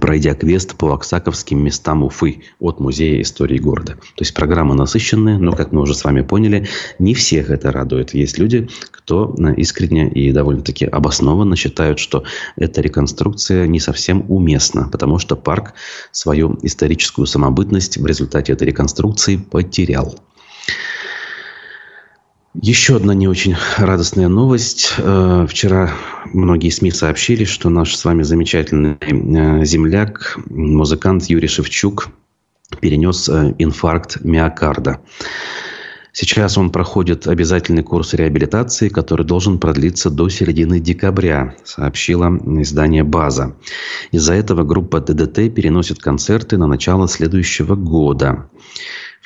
пройдя 0.00 0.34
квест 0.34 0.76
по 0.76 0.92
оксаковским 0.92 1.62
местам 1.62 2.02
Уфы 2.02 2.42
от 2.58 2.80
Музея 2.80 3.22
истории 3.22 3.58
города. 3.58 3.94
То 3.94 4.20
есть 4.20 4.34
программа 4.34 4.74
насыщенная, 4.74 5.38
но, 5.38 5.52
как 5.52 5.72
мы 5.72 5.82
уже 5.82 5.94
с 5.94 6.04
вами 6.04 6.22
поняли, 6.22 6.66
не 6.98 7.14
всех 7.14 7.50
это 7.50 7.70
радует. 7.70 8.12
Есть 8.12 8.38
люди, 8.38 8.68
кто 8.90 9.34
э, 9.38 9.54
искренне 9.56 10.10
и 10.10 10.32
довольно-таки 10.32 10.84
обоснованно 10.84 11.56
считают, 11.56 11.98
что 11.98 12.24
эта 12.56 12.80
реконструкция 12.80 13.66
не 13.66 13.80
совсем 13.80 14.24
уместна, 14.28 14.88
потому 14.90 15.18
что 15.18 15.36
парк 15.36 15.74
свою 16.10 16.58
историческую 16.62 17.26
самобытность 17.26 17.98
в 17.98 18.06
результате 18.06 18.52
этой 18.52 18.66
реконструкции 18.66 19.36
потерял. 19.36 20.18
Еще 22.54 22.96
одна 22.96 23.14
не 23.14 23.28
очень 23.28 23.56
радостная 23.76 24.28
новость. 24.28 24.94
Э, 24.98 25.46
вчера 25.48 25.92
многие 26.32 26.70
СМИ 26.70 26.90
сообщили, 26.90 27.44
что 27.44 27.68
наш 27.68 27.94
с 27.94 28.04
вами 28.04 28.22
замечательный 28.22 28.96
э, 29.00 29.64
земляк, 29.64 30.38
музыкант 30.46 31.24
Юрий 31.26 31.48
Шевчук, 31.48 32.08
перенес 32.80 33.28
э, 33.28 33.54
инфаркт 33.58 34.24
миокарда. 34.24 35.00
Сейчас 36.12 36.58
он 36.58 36.70
проходит 36.70 37.28
обязательный 37.28 37.82
курс 37.82 38.14
реабилитации, 38.14 38.88
который 38.88 39.24
должен 39.24 39.58
продлиться 39.60 40.10
до 40.10 40.28
середины 40.30 40.80
декабря, 40.80 41.54
сообщила 41.64 42.28
издание 42.60 43.04
«База». 43.04 43.56
Из-за 44.10 44.34
этого 44.34 44.64
группа 44.64 45.00
ДДТ 45.00 45.54
переносит 45.54 46.00
концерты 46.00 46.56
на 46.56 46.66
начало 46.66 47.06
следующего 47.06 47.76
года. 47.76 48.48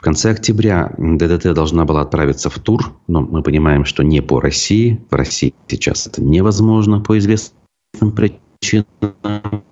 В 0.03 0.05
конце 0.05 0.33
октября 0.33 0.93
ДДТ 0.99 1.55
должна 1.55 1.85
была 1.85 2.01
отправиться 2.01 2.51
в 2.51 2.59
тур, 2.59 2.93
но 3.07 3.21
мы 3.21 3.41
понимаем, 3.41 3.85
что 3.85 4.03
не 4.03 4.21
по 4.21 4.41
России. 4.41 5.01
В 5.12 5.15
России 5.15 5.55
сейчас 5.69 6.09
это 6.09 6.21
невозможно 6.21 6.99
по 6.99 7.17
известным 7.19 8.11
причинам. 8.11 9.62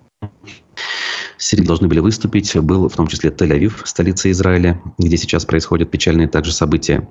Среди 1.36 1.66
должны 1.66 1.88
были 1.88 1.98
выступить 1.98 2.56
был 2.58 2.88
в 2.88 2.94
том 2.94 3.08
числе 3.08 3.30
Тель-Авив, 3.30 3.84
столица 3.84 4.30
Израиля, 4.30 4.80
где 4.98 5.16
сейчас 5.16 5.44
происходят 5.44 5.90
печальные 5.90 6.28
также 6.28 6.52
события. 6.52 7.08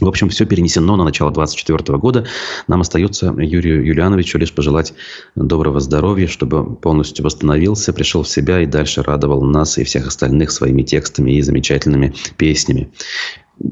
В 0.00 0.08
общем, 0.08 0.28
все 0.28 0.44
перенесено 0.44 0.96
на 0.96 1.04
начало 1.04 1.30
2024 1.30 1.98
года. 1.98 2.26
Нам 2.66 2.80
остается 2.80 3.26
Юрию 3.38 3.86
Юлиановичу 3.86 4.38
лишь 4.38 4.52
пожелать 4.52 4.92
доброго 5.36 5.78
здоровья, 5.78 6.26
чтобы 6.26 6.74
полностью 6.74 7.24
восстановился, 7.24 7.92
пришел 7.92 8.24
в 8.24 8.28
себя 8.28 8.60
и 8.60 8.66
дальше 8.66 9.04
радовал 9.04 9.42
нас 9.42 9.78
и 9.78 9.84
всех 9.84 10.08
остальных 10.08 10.50
своими 10.50 10.82
текстами 10.82 11.36
и 11.36 11.42
замечательными 11.42 12.12
песнями. 12.36 12.90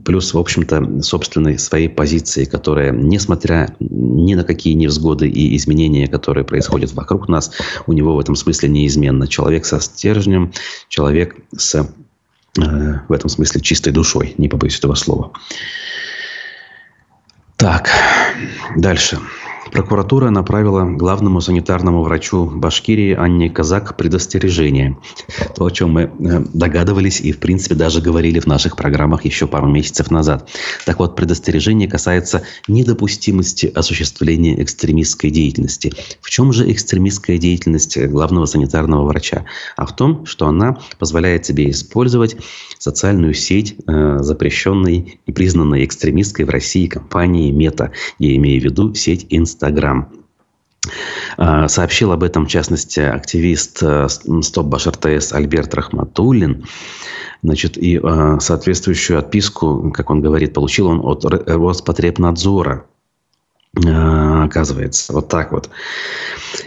Плюс, 0.04 0.32
в 0.32 0.38
общем-то, 0.38 1.02
собственной 1.02 1.58
своей 1.58 1.88
позиции, 1.88 2.44
которая, 2.44 2.92
несмотря 2.92 3.74
ни 3.80 4.36
на 4.36 4.44
какие 4.44 4.74
невзгоды 4.74 5.28
и 5.28 5.56
изменения, 5.56 6.06
которые 6.06 6.44
происходят 6.44 6.92
вокруг 6.92 7.28
нас, 7.28 7.50
у 7.88 7.92
него 7.92 8.14
в 8.14 8.20
этом 8.20 8.36
смысле 8.36 8.68
неизменно. 8.68 9.26
Человек 9.26 9.64
со 9.64 9.80
стержнем, 9.80 10.52
человек 10.88 11.34
с, 11.56 11.74
э, 11.74 13.00
в 13.08 13.12
этом 13.12 13.28
смысле, 13.28 13.60
чистой 13.60 13.92
душой, 13.92 14.34
не 14.38 14.48
побоюсь 14.48 14.78
этого 14.78 14.94
слова. 14.94 15.32
Так, 17.62 17.90
дальше. 18.76 19.18
Прокуратура 19.72 20.28
направила 20.28 20.84
главному 20.84 21.40
санитарному 21.40 22.02
врачу 22.02 22.44
Башкирии 22.44 23.14
Анне 23.14 23.48
Казак 23.48 23.96
предостережение. 23.96 24.98
То, 25.56 25.64
о 25.64 25.70
чем 25.70 25.92
мы 25.92 26.02
э, 26.02 26.44
догадывались 26.52 27.22
и, 27.22 27.32
в 27.32 27.38
принципе, 27.38 27.74
даже 27.74 28.02
говорили 28.02 28.38
в 28.38 28.46
наших 28.46 28.76
программах 28.76 29.24
еще 29.24 29.46
пару 29.46 29.66
месяцев 29.66 30.10
назад. 30.10 30.50
Так 30.84 30.98
вот, 30.98 31.16
предостережение 31.16 31.88
касается 31.88 32.42
недопустимости 32.68 33.64
осуществления 33.74 34.62
экстремистской 34.62 35.30
деятельности. 35.30 35.90
В 36.20 36.28
чем 36.28 36.52
же 36.52 36.70
экстремистская 36.70 37.38
деятельность 37.38 37.98
главного 37.98 38.44
санитарного 38.44 39.06
врача? 39.06 39.46
А 39.78 39.86
в 39.86 39.96
том, 39.96 40.26
что 40.26 40.48
она 40.48 40.76
позволяет 40.98 41.46
себе 41.46 41.70
использовать 41.70 42.36
социальную 42.78 43.32
сеть, 43.32 43.76
э, 43.86 44.18
запрещенной 44.20 45.18
и 45.24 45.32
признанной 45.32 45.86
экстремистской 45.86 46.44
в 46.44 46.50
России 46.50 46.88
компании 46.88 47.50
Мета. 47.50 47.92
Я 48.18 48.36
имею 48.36 48.60
в 48.60 48.64
виду 48.64 48.92
сеть 48.92 49.26
Инстаграм. 49.30 49.61
А, 51.38 51.68
сообщил 51.68 52.12
об 52.12 52.22
этом, 52.22 52.46
в 52.46 52.48
частности, 52.48 53.00
активист 53.00 53.82
э, 53.82 54.08
Стоп 54.08 54.66
Баш 54.66 54.86
РТС 54.86 55.32
Альберт 55.32 55.74
Рахматуллин. 55.74 56.64
Значит, 57.42 57.78
и 57.78 58.00
э, 58.02 58.36
соответствующую 58.40 59.18
отписку, 59.18 59.90
как 59.92 60.10
он 60.10 60.20
говорит, 60.20 60.54
получил 60.54 60.88
он 60.88 61.00
от 61.00 61.24
Роспотребнадзора. 61.24 62.86
А, 63.74 64.44
оказывается. 64.44 65.14
Вот 65.14 65.28
так 65.28 65.50
вот. 65.50 65.70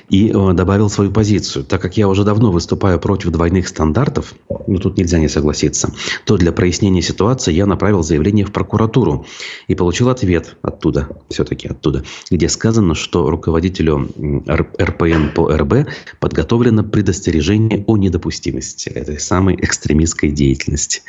И 0.10 0.30
э, 0.30 0.54
добавил 0.54 0.90
свою 0.90 1.12
позицию. 1.12 1.64
Так 1.64 1.80
как 1.80 1.98
я 1.98 2.08
уже 2.08 2.24
давно 2.24 2.52
выступаю 2.52 3.00
против 3.00 3.30
двойных 3.30 3.68
стандартов, 3.68 4.34
ну 4.66 4.80
тут 4.80 4.98
нельзя 4.98 5.20
не 5.20 5.30
согласиться, 5.30 5.94
то 6.26 6.38
для 6.38 6.52
прояснения 6.52 7.04
ситуации 7.04 7.54
я 7.54 7.68
направил 7.68 8.02
заявление 8.02 8.44
в 8.44 8.52
прокуратуру 8.52 9.28
и 9.68 9.76
получил 9.76 10.10
ответ 10.10 10.58
оттуда, 10.64 11.10
все-таки 11.30 11.68
оттуда, 11.68 12.04
где 12.32 12.50
сказано, 12.50 12.96
что 12.96 13.30
руководителю 13.30 14.10
РПН 14.50 15.30
по 15.36 15.56
РБ 15.56 15.88
подготовлено 16.20 16.84
предостережение 16.84 17.84
о 17.86 17.98
недопустимости 17.98 18.90
этой 18.90 19.20
самой 19.20 19.56
экстремистской 19.56 20.32
деятельности. 20.32 21.04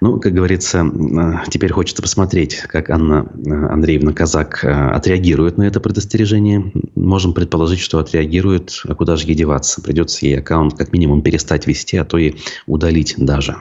Ну, 0.00 0.18
как 0.18 0.32
говорится, 0.32 0.78
э, 0.78 1.50
теперь 1.50 1.72
хочется 1.72 2.00
посмотреть, 2.00 2.56
как 2.60 2.88
Анна 2.88 3.26
э, 3.34 3.50
Андреевна 3.50 4.12
Казак 4.14 4.64
э, 4.64 4.70
отреагирует 4.70 5.58
на 5.58 5.64
это 5.64 5.78
предостережение. 5.78 6.72
Можем 6.94 7.34
предположить, 7.34 7.80
что 7.80 7.98
отреагирует, 7.98 8.80
а 8.88 8.94
куда 8.94 9.16
же 9.16 9.26
ей 9.26 9.34
деваться. 9.34 9.82
Придется 9.82 10.24
ей 10.24 10.38
аккаунт 10.38 10.74
как 10.76 10.92
минимум 10.92 11.20
перестать 11.20 11.66
вести, 11.66 11.98
а 11.98 12.06
то 12.06 12.16
и 12.16 12.36
удалить 12.66 13.14
даже. 13.18 13.56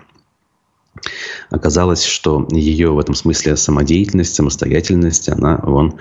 Оказалось, 1.50 2.04
что 2.04 2.48
ее 2.52 2.92
в 2.92 3.00
этом 3.00 3.16
смысле 3.16 3.56
самодеятельность, 3.56 4.36
самостоятельность, 4.36 5.30
она 5.30 5.60
вон, 5.64 5.96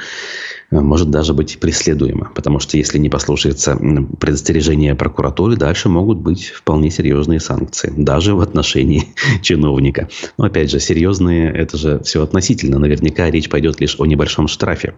э, 0.70 0.78
может 0.78 1.10
даже 1.10 1.34
быть 1.34 1.58
преследуема. 1.58 2.30
Потому 2.34 2.60
что 2.60 2.76
если 2.76 2.98
не 2.98 3.08
послушается 3.08 3.76
предостережения 4.20 4.94
прокуратуры, 4.94 5.56
дальше 5.56 5.88
могут 5.88 6.18
быть 6.18 6.48
вполне 6.48 6.90
серьезные 6.90 7.40
санкции. 7.40 7.92
Даже 7.96 8.34
в 8.34 8.40
отношении 8.40 9.14
чиновника. 9.42 10.08
Но 10.36 10.44
опять 10.44 10.70
же, 10.70 10.80
серьезные, 10.80 11.50
это 11.50 11.76
же 11.76 12.00
все 12.04 12.22
относительно. 12.22 12.78
Наверняка 12.78 13.30
речь 13.30 13.48
пойдет 13.48 13.80
лишь 13.80 13.96
о 13.98 14.06
небольшом 14.06 14.48
штрафе. 14.48 14.94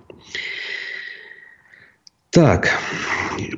Так, 2.31 2.69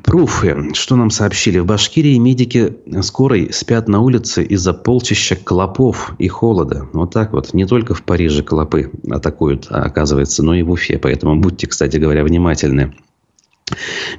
пруфы. 0.03 0.73
Что 0.73 0.97
нам 0.97 1.11
сообщили? 1.11 1.59
В 1.59 1.67
Башкирии 1.67 2.17
медики 2.17 2.75
скорой 3.03 3.53
спят 3.53 3.87
на 3.87 4.01
улице 4.01 4.43
из-за 4.45 4.73
полчища 4.73 5.37
клопов 5.37 6.15
и 6.19 6.27
холода. 6.29 6.89
Вот 6.95 7.13
так 7.13 7.35
вот. 7.35 7.53
Не 7.53 7.67
только 7.67 7.93
в 7.93 8.03
Париже 8.03 8.43
клопы 8.43 8.91
атакуют, 9.11 9.67
а 9.69 9.83
оказывается, 9.83 10.43
но 10.43 10.55
и 10.55 10.63
в 10.63 10.71
Уфе. 10.71 10.99
Поэтому 10.99 11.39
будьте, 11.39 11.67
кстати 11.67 11.99
говоря, 11.99 12.25
внимательны. 12.25 12.95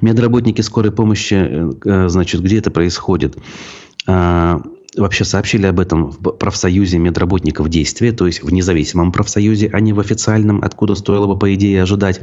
Медработники 0.00 0.60
скорой 0.60 0.92
помощи, 0.92 1.34
э, 1.34 2.08
значит, 2.08 2.40
где 2.40 2.58
это 2.58 2.70
происходит? 2.70 3.36
А, 4.06 4.60
вообще 4.96 5.24
сообщили 5.24 5.66
об 5.66 5.80
этом 5.80 6.12
в 6.12 6.30
профсоюзе 6.30 6.98
медработников 6.98 7.68
действия, 7.68 8.12
то 8.12 8.26
есть 8.26 8.42
в 8.42 8.52
независимом 8.52 9.10
профсоюзе, 9.10 9.70
а 9.72 9.80
не 9.80 9.92
в 9.92 9.98
официальном, 9.98 10.62
откуда 10.62 10.94
стоило 10.94 11.26
бы, 11.26 11.36
по 11.36 11.52
идее, 11.54 11.82
ожидать. 11.82 12.20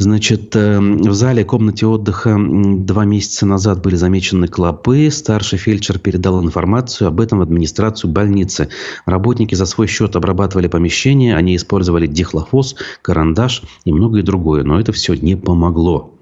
Значит, 0.00 0.56
эм, 0.56 0.96
в 0.96 1.12
зале 1.12 1.44
комнате 1.44 1.84
отдыха 1.84 2.34
два 2.38 3.04
месяца 3.04 3.44
назад 3.44 3.82
были 3.82 3.96
замечены 3.96 4.48
клопы. 4.48 5.10
Старший 5.10 5.58
фельдшер 5.58 5.98
передал 5.98 6.42
информацию 6.42 7.08
об 7.08 7.20
этом 7.20 7.40
в 7.40 7.42
администрацию 7.42 8.10
больницы. 8.10 8.70
Работники 9.04 9.54
за 9.54 9.66
свой 9.66 9.88
счет 9.88 10.16
обрабатывали 10.16 10.68
помещение. 10.68 11.36
Они 11.36 11.54
использовали 11.54 12.06
дихлофос, 12.06 12.76
карандаш 13.02 13.62
и 13.84 13.92
многое 13.92 14.22
другое. 14.22 14.62
Но 14.62 14.80
это 14.80 14.92
все 14.92 15.12
не 15.12 15.36
помогло. 15.36 16.14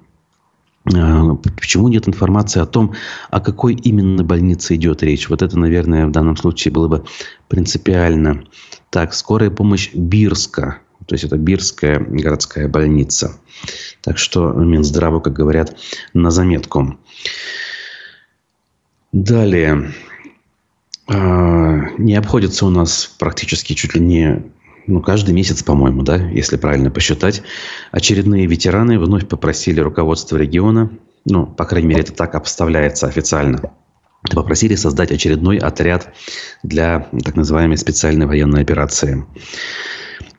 Э, 0.93 1.37
почему 1.57 1.87
нет 1.87 2.09
информации 2.09 2.61
о 2.61 2.67
том, 2.67 2.95
о 3.31 3.39
какой 3.39 3.75
именно 3.75 4.25
больнице 4.25 4.75
идет 4.75 5.05
речь? 5.05 5.29
Вот 5.29 5.41
это, 5.41 5.57
наверное, 5.57 6.09
в 6.09 6.11
данном 6.11 6.37
случае 6.37 6.73
было 6.73 6.89
бы 6.89 7.05
принципиально. 7.47 8.43
Так, 8.91 9.15
скорая 9.15 9.51
помощь 9.51 9.95
Бирска. 9.95 10.79
То 11.09 11.15
есть 11.15 11.25
это 11.25 11.39
Бирская 11.39 11.99
городская 11.99 12.69
больница. 12.69 13.41
Так 14.03 14.19
что 14.19 14.53
Минздраву, 14.53 15.23
как 15.23 15.33
говорят, 15.33 15.75
на 16.13 16.31
заметку. 16.31 16.99
Далее. 19.11 19.91
А, 21.07 21.89
не 21.97 22.15
обходится 22.15 22.67
у 22.67 22.71
нас 22.71 23.11
практически 23.19 23.73
чуть 23.73 23.95
ли 23.95 24.01
не 24.03 24.53
ну, 24.87 25.01
каждый 25.01 25.35
месяц, 25.35 25.63
по-моему, 25.63 26.03
да, 26.03 26.17
если 26.17 26.57
правильно 26.57 26.91
посчитать, 26.91 27.43
очередные 27.91 28.47
ветераны 28.47 28.99
вновь 28.99 29.29
попросили 29.29 29.81
руководство 29.81 30.37
региона, 30.37 30.91
ну, 31.25 31.47
по 31.47 31.65
крайней 31.65 31.89
мере, 31.89 32.03
это 32.03 32.13
так 32.13 32.35
обставляется 32.35 33.07
официально, 33.07 33.73
попросили 34.35 34.75
создать 34.75 35.11
очередной 35.11 35.59
отряд 35.59 36.13
для 36.63 37.09
так 37.25 37.37
называемой 37.37 37.77
специальной 37.77 38.27
военной 38.27 38.63
операции. 38.63 39.27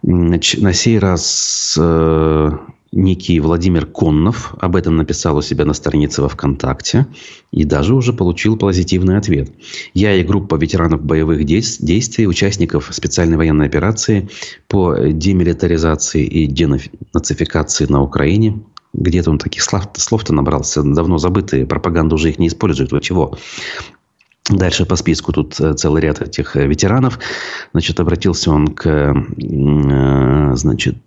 На 0.02 0.74
сей 0.74 1.00
раз 1.00 1.78
э, 1.80 2.52
некий 2.92 3.40
Владимир 3.40 3.86
Коннов 3.86 4.56
об 4.60 4.76
этом 4.76 4.98
написал 4.98 5.38
у 5.38 5.42
себя 5.42 5.66
на 5.66 5.74
странице 5.74 6.22
во 6.22 6.30
ВКонтакте 6.30 7.08
и 7.52 7.64
даже 7.64 7.94
уже 7.96 8.14
получил 8.14 8.58
позитивный 8.58 9.18
ответ. 9.18 9.52
Я 9.94 10.16
и 10.16 10.24
группа 10.24 10.56
ветеранов 10.56 11.04
боевых 11.04 11.44
действий, 11.44 12.28
участников 12.28 12.90
специальной 12.92 13.38
военной 13.38 13.68
операции 13.68 14.30
по 14.68 14.96
демилитаризации 14.98 16.26
и 16.26 16.48
денацификации 16.48 17.86
на 17.86 18.02
Украине, 18.02 18.62
где-то 18.94 19.30
он 19.30 19.38
таких 19.38 19.62
слов-то 19.64 20.34
набрался, 20.34 20.82
давно 20.82 21.20
забытые, 21.20 21.68
пропаганда 21.68 22.16
уже 22.16 22.30
их 22.30 22.40
не 22.40 22.48
использует, 22.48 22.92
вот 22.92 23.04
чего. 23.04 23.38
Дальше 24.50 24.86
по 24.86 24.96
списку 24.96 25.32
тут 25.32 25.60
э, 25.60 25.74
целый 25.74 26.02
ряд 26.02 26.22
этих 26.22 26.56
э, 26.56 26.66
ветеранов. 26.66 27.20
Значит, 27.72 28.00
обратился 28.00 28.52
он 28.52 28.68
к 28.70 28.88
э, 28.88 30.56
значит, 30.56 30.98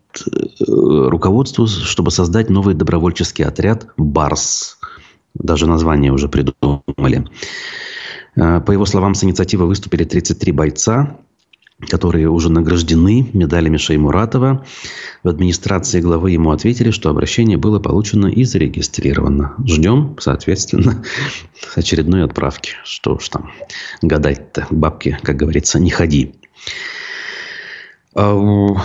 руководству, 0.61 1.67
чтобы 1.67 2.11
создать 2.11 2.51
новый 2.51 2.75
добровольческий 2.75 3.45
отряд 3.45 3.89
«Барс». 3.97 4.79
Даже 5.35 5.67
название 5.67 6.13
уже 6.13 6.29
придумали. 6.29 7.27
По 8.35 8.71
его 8.71 8.85
словам, 8.85 9.15
с 9.15 9.25
инициативой 9.25 9.67
выступили 9.67 10.05
33 10.05 10.53
бойца 10.53 11.17
которые 11.89 12.29
уже 12.29 12.51
награждены 12.51 13.29
медалями 13.33 13.77
Шеймуратова. 13.77 14.65
В 15.23 15.29
администрации 15.29 16.01
главы 16.01 16.31
ему 16.33 16.51
ответили, 16.51 16.91
что 16.91 17.11
обращение 17.11 17.57
было 17.57 17.79
получено 17.79 18.27
и 18.27 18.45
зарегистрировано. 18.45 19.55
Ждем, 19.67 20.17
соответственно, 20.21 21.03
очередной 21.77 22.25
отправки. 22.25 22.73
Что 22.85 23.15
уж 23.15 23.29
там 23.29 23.53
гадать-то, 24.01 24.67
бабки, 24.71 25.19
как 25.23 25.37
говорится, 25.37 25.79
не 25.79 25.91
ходи. 25.91 26.35
А 28.15 28.35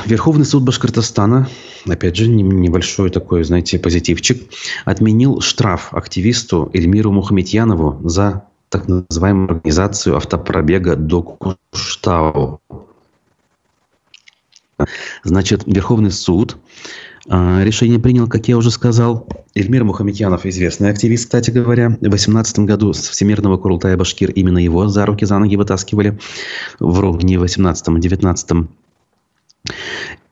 Верховный 0.06 0.46
суд 0.46 0.64
Башкортостана, 0.64 1.50
опять 1.86 2.16
же, 2.16 2.30
небольшой 2.30 3.10
такой, 3.10 3.44
знаете, 3.44 3.78
позитивчик, 3.78 4.42
отменил 4.86 5.42
штраф 5.42 5.94
активисту 5.94 6.70
Эльмиру 6.74 7.12
Мухаметьянову 7.12 8.00
за 8.08 8.47
так 8.70 8.88
называемую 8.88 9.52
организацию 9.52 10.16
автопробега 10.16 10.96
до 10.96 11.22
Куштау. 11.22 12.62
Значит, 15.24 15.64
Верховный 15.66 16.12
суд 16.12 16.58
а, 17.30 17.64
решение 17.64 18.00
принял, 18.00 18.28
как 18.28 18.48
я 18.48 18.58
уже 18.58 18.72
сказал. 18.72 19.28
Эльмир 19.56 19.84
Мухаметьянов, 19.84 20.46
известный 20.46 20.90
активист, 20.90 21.26
кстати 21.26 21.52
говоря. 21.52 21.90
В 21.90 22.00
2018 22.00 22.60
году 22.60 22.94
с 22.94 23.10
Всемирного 23.10 23.58
Курултая 23.58 23.98
Башкир 23.98 24.32
именно 24.32 24.60
его 24.60 24.88
за 24.88 25.06
руки, 25.06 25.26
за 25.26 25.38
ноги 25.40 25.56
вытаскивали. 25.56 26.20
В 26.80 27.02
18 27.38 27.88
а 27.88 27.92
19 27.92 28.68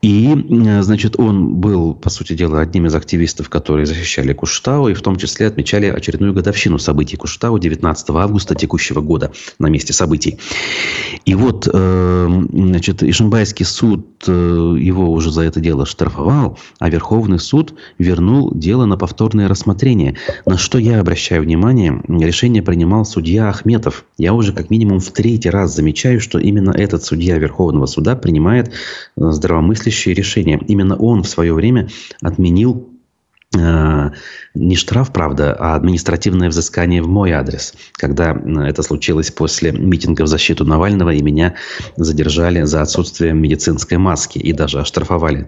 И, 0.06 0.36
значит, 0.82 1.20
он 1.20 1.56
был, 1.56 1.96
по 1.96 2.12
сути 2.12 2.34
дела, 2.34 2.62
одним 2.62 2.86
из 2.86 2.94
активистов, 2.94 3.50
которые 3.50 3.88
защищали 3.88 4.34
Куштау, 4.34 4.88
и 4.90 4.94
в 4.94 5.02
том 5.02 5.16
числе 5.16 5.48
отмечали 5.48 5.88
очередную 5.88 6.32
годовщину 6.32 6.78
событий 6.78 7.18
Куштау 7.18 7.58
19 7.58 8.12
августа 8.12 8.54
текущего 8.54 9.02
года 9.02 9.32
на 9.58 9.66
месте 9.66 9.94
событий. 9.94 10.38
И 11.26 11.34
вот, 11.34 11.66
значит, 11.66 13.02
Ишимбайский 13.02 13.66
суд 13.66 14.06
его 14.28 15.12
уже 15.12 15.32
за 15.32 15.42
это 15.42 15.60
дело 15.60 15.88
штрафовал, 15.88 16.60
а 16.78 16.88
Верховный 16.88 17.40
суд 17.40 17.74
вернул 17.98 18.54
дело 18.54 18.86
на 18.86 18.98
повторное 18.98 19.48
рассмотрение. 19.48 20.18
На 20.46 20.60
что 20.60 20.78
я 20.78 21.00
обращаю 21.00 21.42
внимание, 21.42 22.00
решение 22.08 22.62
принимал 22.62 23.06
судья 23.06 23.50
Ахметов. 23.50 24.06
Я 24.20 24.34
уже 24.34 24.54
как 24.54 24.70
минимум 24.70 25.00
в 25.00 25.10
третий 25.10 25.50
раз 25.50 25.76
замечаю, 25.76 26.22
что 26.22 26.38
именно 26.38 26.70
этот 26.70 27.04
судья 27.04 27.40
Верховного 27.40 27.88
суда 27.88 28.16
принимает 28.16 28.68
э, 28.68 29.32
здравомыслящие 29.96 30.14
решения. 30.16 30.60
Именно 30.68 30.96
он 30.98 31.24
в 31.24 31.28
свое 31.28 31.54
время 31.54 31.88
отменил 32.22 32.95
не 33.54 34.76
штраф, 34.76 35.14
правда, 35.14 35.56
а 35.58 35.76
административное 35.76 36.50
взыскание 36.50 37.02
в 37.02 37.08
мой 37.08 37.32
адрес. 37.32 37.74
Когда 37.94 38.32
это 38.32 38.84
случилось 38.84 39.32
после 39.32 39.72
митинга 39.72 40.24
в 40.24 40.28
защиту 40.28 40.66
Навального, 40.66 41.12
и 41.12 41.22
меня 41.22 41.56
задержали 41.96 42.64
за 42.64 42.82
отсутствием 42.82 43.42
медицинской 43.42 43.98
маски. 43.98 44.40
И 44.40 44.54
даже 44.54 44.80
оштрафовали. 44.80 45.46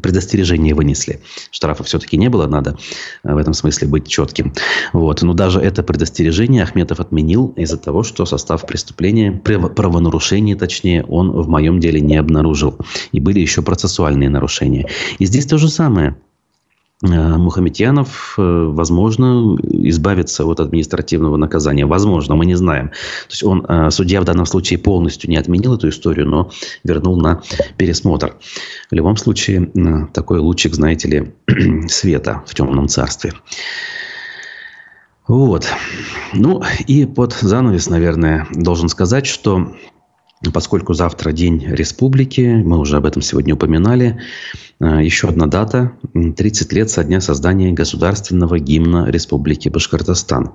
Предостережение 0.00 0.74
вынесли. 0.74 1.20
Штрафа 1.50 1.84
все-таки 1.84 2.16
не 2.16 2.28
было, 2.28 2.46
надо 2.46 2.76
э, 3.24 3.32
в 3.32 3.36
этом 3.36 3.54
смысле 3.54 3.88
быть 3.88 4.08
четким. 4.08 4.52
Вот. 4.92 5.22
Но 5.22 5.34
даже 5.34 5.60
это 5.60 5.82
предостережение 5.82 6.62
Ахметов 6.62 7.00
отменил 7.00 7.54
из-за 7.56 7.78
того, 7.78 8.02
что 8.02 8.26
состав 8.26 8.66
преступления, 8.66 9.32
правонарушения 9.32 10.56
точнее, 10.56 11.04
он 11.04 11.30
в 11.30 11.48
моем 11.48 11.80
деле 11.80 12.00
не 12.00 12.16
обнаружил. 12.16 12.78
И 13.12 13.20
были 13.20 13.40
еще 13.40 13.62
процессуальные 13.62 14.30
нарушения. 14.30 14.88
И 15.18 15.26
здесь 15.26 15.46
то 15.46 15.58
же 15.58 15.68
самое. 15.68 16.16
Э, 17.02 17.36
Мухаметьянов, 17.36 18.36
э, 18.38 18.70
возможно, 18.72 19.58
избавится 19.60 20.46
от 20.46 20.60
административного 20.60 21.36
наказания. 21.36 21.84
Возможно, 21.84 22.36
мы 22.36 22.46
не 22.46 22.54
знаем. 22.54 22.88
То 22.88 23.32
есть 23.32 23.44
он, 23.44 23.66
э, 23.68 23.90
судья 23.90 24.22
в 24.22 24.24
данном 24.24 24.46
случае 24.46 24.78
полностью 24.78 25.28
не 25.28 25.36
отменил 25.36 25.74
эту 25.74 25.90
историю, 25.90 26.26
но 26.26 26.50
вернул 26.84 27.20
на 27.20 27.42
пересмотр. 27.76 28.36
В 28.90 28.94
любом 28.94 29.18
случае, 29.18 29.70
такой 30.14 30.38
лучик, 30.38 30.74
знаете 30.74 31.08
ли, 31.08 31.34
света 31.88 32.42
в 32.46 32.54
темном 32.54 32.88
царстве. 32.88 33.34
Вот. 35.28 35.66
Ну 36.32 36.62
и 36.86 37.04
под 37.04 37.34
занавес, 37.34 37.90
наверное, 37.90 38.46
должен 38.54 38.88
сказать, 38.88 39.26
что 39.26 39.76
поскольку 40.52 40.94
завтра 40.94 41.32
День 41.32 41.62
Республики, 41.66 42.62
мы 42.64 42.78
уже 42.78 42.96
об 42.96 43.06
этом 43.06 43.22
сегодня 43.22 43.54
упоминали, 43.54 44.20
еще 44.80 45.28
одна 45.28 45.46
дата– 45.46 45.92
30 46.36 46.72
лет 46.72 46.90
со 46.90 47.02
дня 47.02 47.20
создания 47.20 47.72
государственного 47.72 48.58
гимна 48.58 49.06
Республики 49.08 49.70
Башкортостан. 49.70 50.52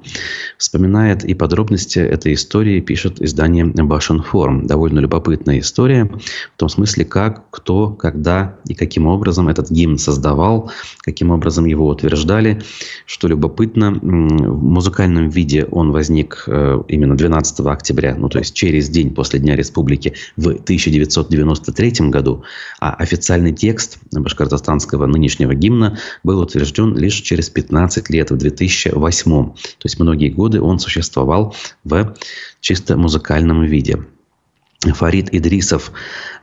Вспоминает 0.57 1.23
и 1.23 1.33
подробности 1.33 1.99
этой 1.99 2.33
истории 2.33 2.81
пишет 2.81 3.21
издание 3.21 3.65
Башинформ. 3.65 4.67
Довольно 4.67 4.99
любопытная 4.99 5.59
история 5.59 6.05
в 6.05 6.57
том 6.57 6.69
смысле, 6.69 7.05
как, 7.05 7.49
кто, 7.49 7.89
когда 7.89 8.57
и 8.67 8.75
каким 8.75 9.07
образом 9.07 9.47
этот 9.47 9.71
гимн 9.71 9.97
создавал, 9.97 10.71
каким 10.99 11.31
образом 11.31 11.65
его 11.65 11.87
утверждали. 11.87 12.61
Что 13.07 13.27
любопытно, 13.27 13.91
в 13.91 14.63
музыкальном 14.63 15.29
виде 15.29 15.65
он 15.65 15.91
возник 15.91 16.43
э, 16.47 16.81
именно 16.87 17.17
12 17.17 17.59
октября, 17.61 18.15
ну 18.15 18.29
то 18.29 18.39
есть 18.39 18.53
через 18.53 18.89
день 18.89 19.13
после 19.13 19.39
Дня 19.39 19.55
Республики 19.55 20.13
в 20.37 20.47
1993 20.47 22.09
году, 22.09 22.43
а 22.79 22.93
официальный 22.93 23.53
текст 23.53 23.99
башкортостанского 24.19 25.05
нынешнего 25.05 25.53
гимна 25.53 25.97
был 26.23 26.39
утвержден 26.39 26.97
лишь 26.97 27.15
через 27.15 27.49
15 27.49 28.09
лет, 28.09 28.31
в 28.31 28.37
2008. 28.37 29.21
То 29.21 29.55
есть 29.83 29.99
многие 29.99 30.29
годы 30.29 30.61
он 30.61 30.79
существовал 30.79 31.55
в 31.83 32.15
чисто 32.59 32.97
музыкальном 32.97 33.63
виде. 33.63 33.99
Фарид 34.83 35.29
Идрисов, 35.31 35.91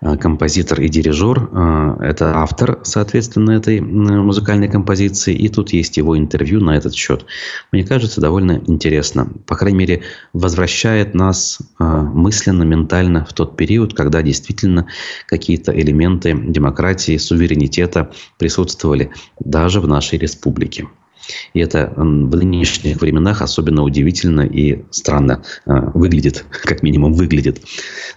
э, 0.00 0.16
композитор 0.16 0.80
и 0.80 0.88
дирижер, 0.88 1.50
э, 1.52 1.96
это 2.00 2.36
автор, 2.36 2.78
соответственно, 2.84 3.50
этой 3.50 3.80
музыкальной 3.80 4.68
композиции. 4.68 5.34
И 5.34 5.48
тут 5.48 5.72
есть 5.72 5.96
его 5.96 6.16
интервью 6.16 6.60
на 6.60 6.76
этот 6.76 6.94
счет. 6.94 7.26
Мне 7.72 7.84
кажется, 7.84 8.20
довольно 8.20 8.62
интересно. 8.66 9.28
По 9.46 9.56
крайней 9.56 9.78
мере, 9.78 10.02
возвращает 10.32 11.14
нас 11.14 11.58
э, 11.80 11.84
мысленно, 11.84 12.62
ментально 12.62 13.24
в 13.24 13.32
тот 13.32 13.56
период, 13.56 13.94
когда 13.94 14.22
действительно 14.22 14.86
какие-то 15.26 15.72
элементы 15.72 16.32
демократии, 16.34 17.16
суверенитета 17.16 18.12
присутствовали 18.38 19.10
даже 19.40 19.80
в 19.80 19.88
нашей 19.88 20.18
республике. 20.18 20.86
И 21.54 21.60
это 21.60 21.92
в 21.96 22.04
нынешних 22.04 23.00
временах 23.00 23.42
особенно 23.42 23.82
удивительно 23.82 24.42
и 24.42 24.84
странно 24.90 25.42
а, 25.66 25.90
выглядит, 25.94 26.44
как 26.62 26.82
минимум 26.82 27.14
выглядит. 27.14 27.62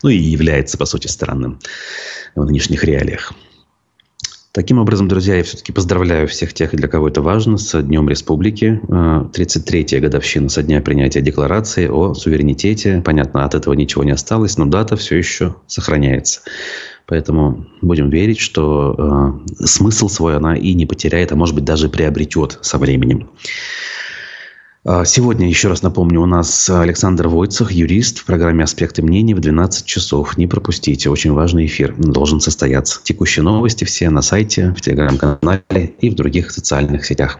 Ну 0.03 0.09
и 0.09 0.17
является, 0.17 0.77
по 0.77 0.85
сути, 0.85 1.07
странным 1.07 1.59
в 2.35 2.45
нынешних 2.45 2.83
реалиях. 2.83 3.33
Таким 4.53 4.79
образом, 4.79 5.07
друзья, 5.07 5.37
я 5.37 5.43
все-таки 5.43 5.71
поздравляю 5.71 6.27
всех 6.27 6.53
тех, 6.53 6.75
для 6.75 6.89
кого 6.89 7.07
это 7.07 7.21
важно, 7.21 7.57
с 7.57 7.81
Днем 7.81 8.09
Республики. 8.09 8.81
33-я 8.85 9.99
а, 9.99 10.01
годовщина 10.01 10.49
со 10.49 10.61
дня 10.61 10.81
принятия 10.81 11.21
декларации 11.21 11.87
о 11.87 12.13
суверенитете. 12.13 13.01
Понятно, 13.05 13.45
от 13.45 13.55
этого 13.55 13.73
ничего 13.75 14.03
не 14.03 14.11
осталось, 14.11 14.57
но 14.57 14.65
дата 14.65 14.97
все 14.97 15.15
еще 15.15 15.55
сохраняется. 15.67 16.41
Поэтому 17.11 17.65
будем 17.81 18.09
верить, 18.09 18.39
что 18.39 19.43
э, 19.59 19.65
смысл 19.65 20.07
свой 20.07 20.37
она 20.37 20.55
и 20.55 20.73
не 20.73 20.85
потеряет, 20.85 21.33
а 21.33 21.35
может 21.35 21.53
быть 21.53 21.65
даже 21.65 21.89
приобретет 21.89 22.57
со 22.61 22.77
временем. 22.77 23.29
А, 24.85 25.03
сегодня, 25.03 25.49
еще 25.49 25.67
раз 25.67 25.81
напомню, 25.81 26.21
у 26.21 26.25
нас 26.25 26.69
Александр 26.69 27.27
Войцах, 27.27 27.73
юрист 27.73 28.19
в 28.19 28.25
программе 28.25 28.63
«Аспекты 28.63 29.01
мнений» 29.01 29.33
в 29.33 29.41
12 29.41 29.85
часов. 29.85 30.37
Не 30.37 30.47
пропустите, 30.47 31.09
очень 31.09 31.33
важный 31.33 31.65
эфир 31.65 31.93
должен 31.97 32.39
состояться. 32.39 33.01
Текущие 33.03 33.43
новости 33.43 33.83
все 33.83 34.09
на 34.09 34.21
сайте, 34.21 34.71
в 34.71 34.79
телеграм-канале 34.79 35.93
и 35.99 36.09
в 36.09 36.15
других 36.15 36.49
социальных 36.49 37.05
сетях. 37.05 37.39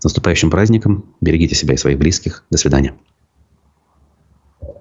С 0.00 0.02
наступающим 0.02 0.50
праздником. 0.50 1.04
Берегите 1.20 1.54
себя 1.54 1.74
и 1.74 1.78
своих 1.78 1.98
близких. 1.98 2.42
До 2.50 2.58
свидания. 2.58 2.92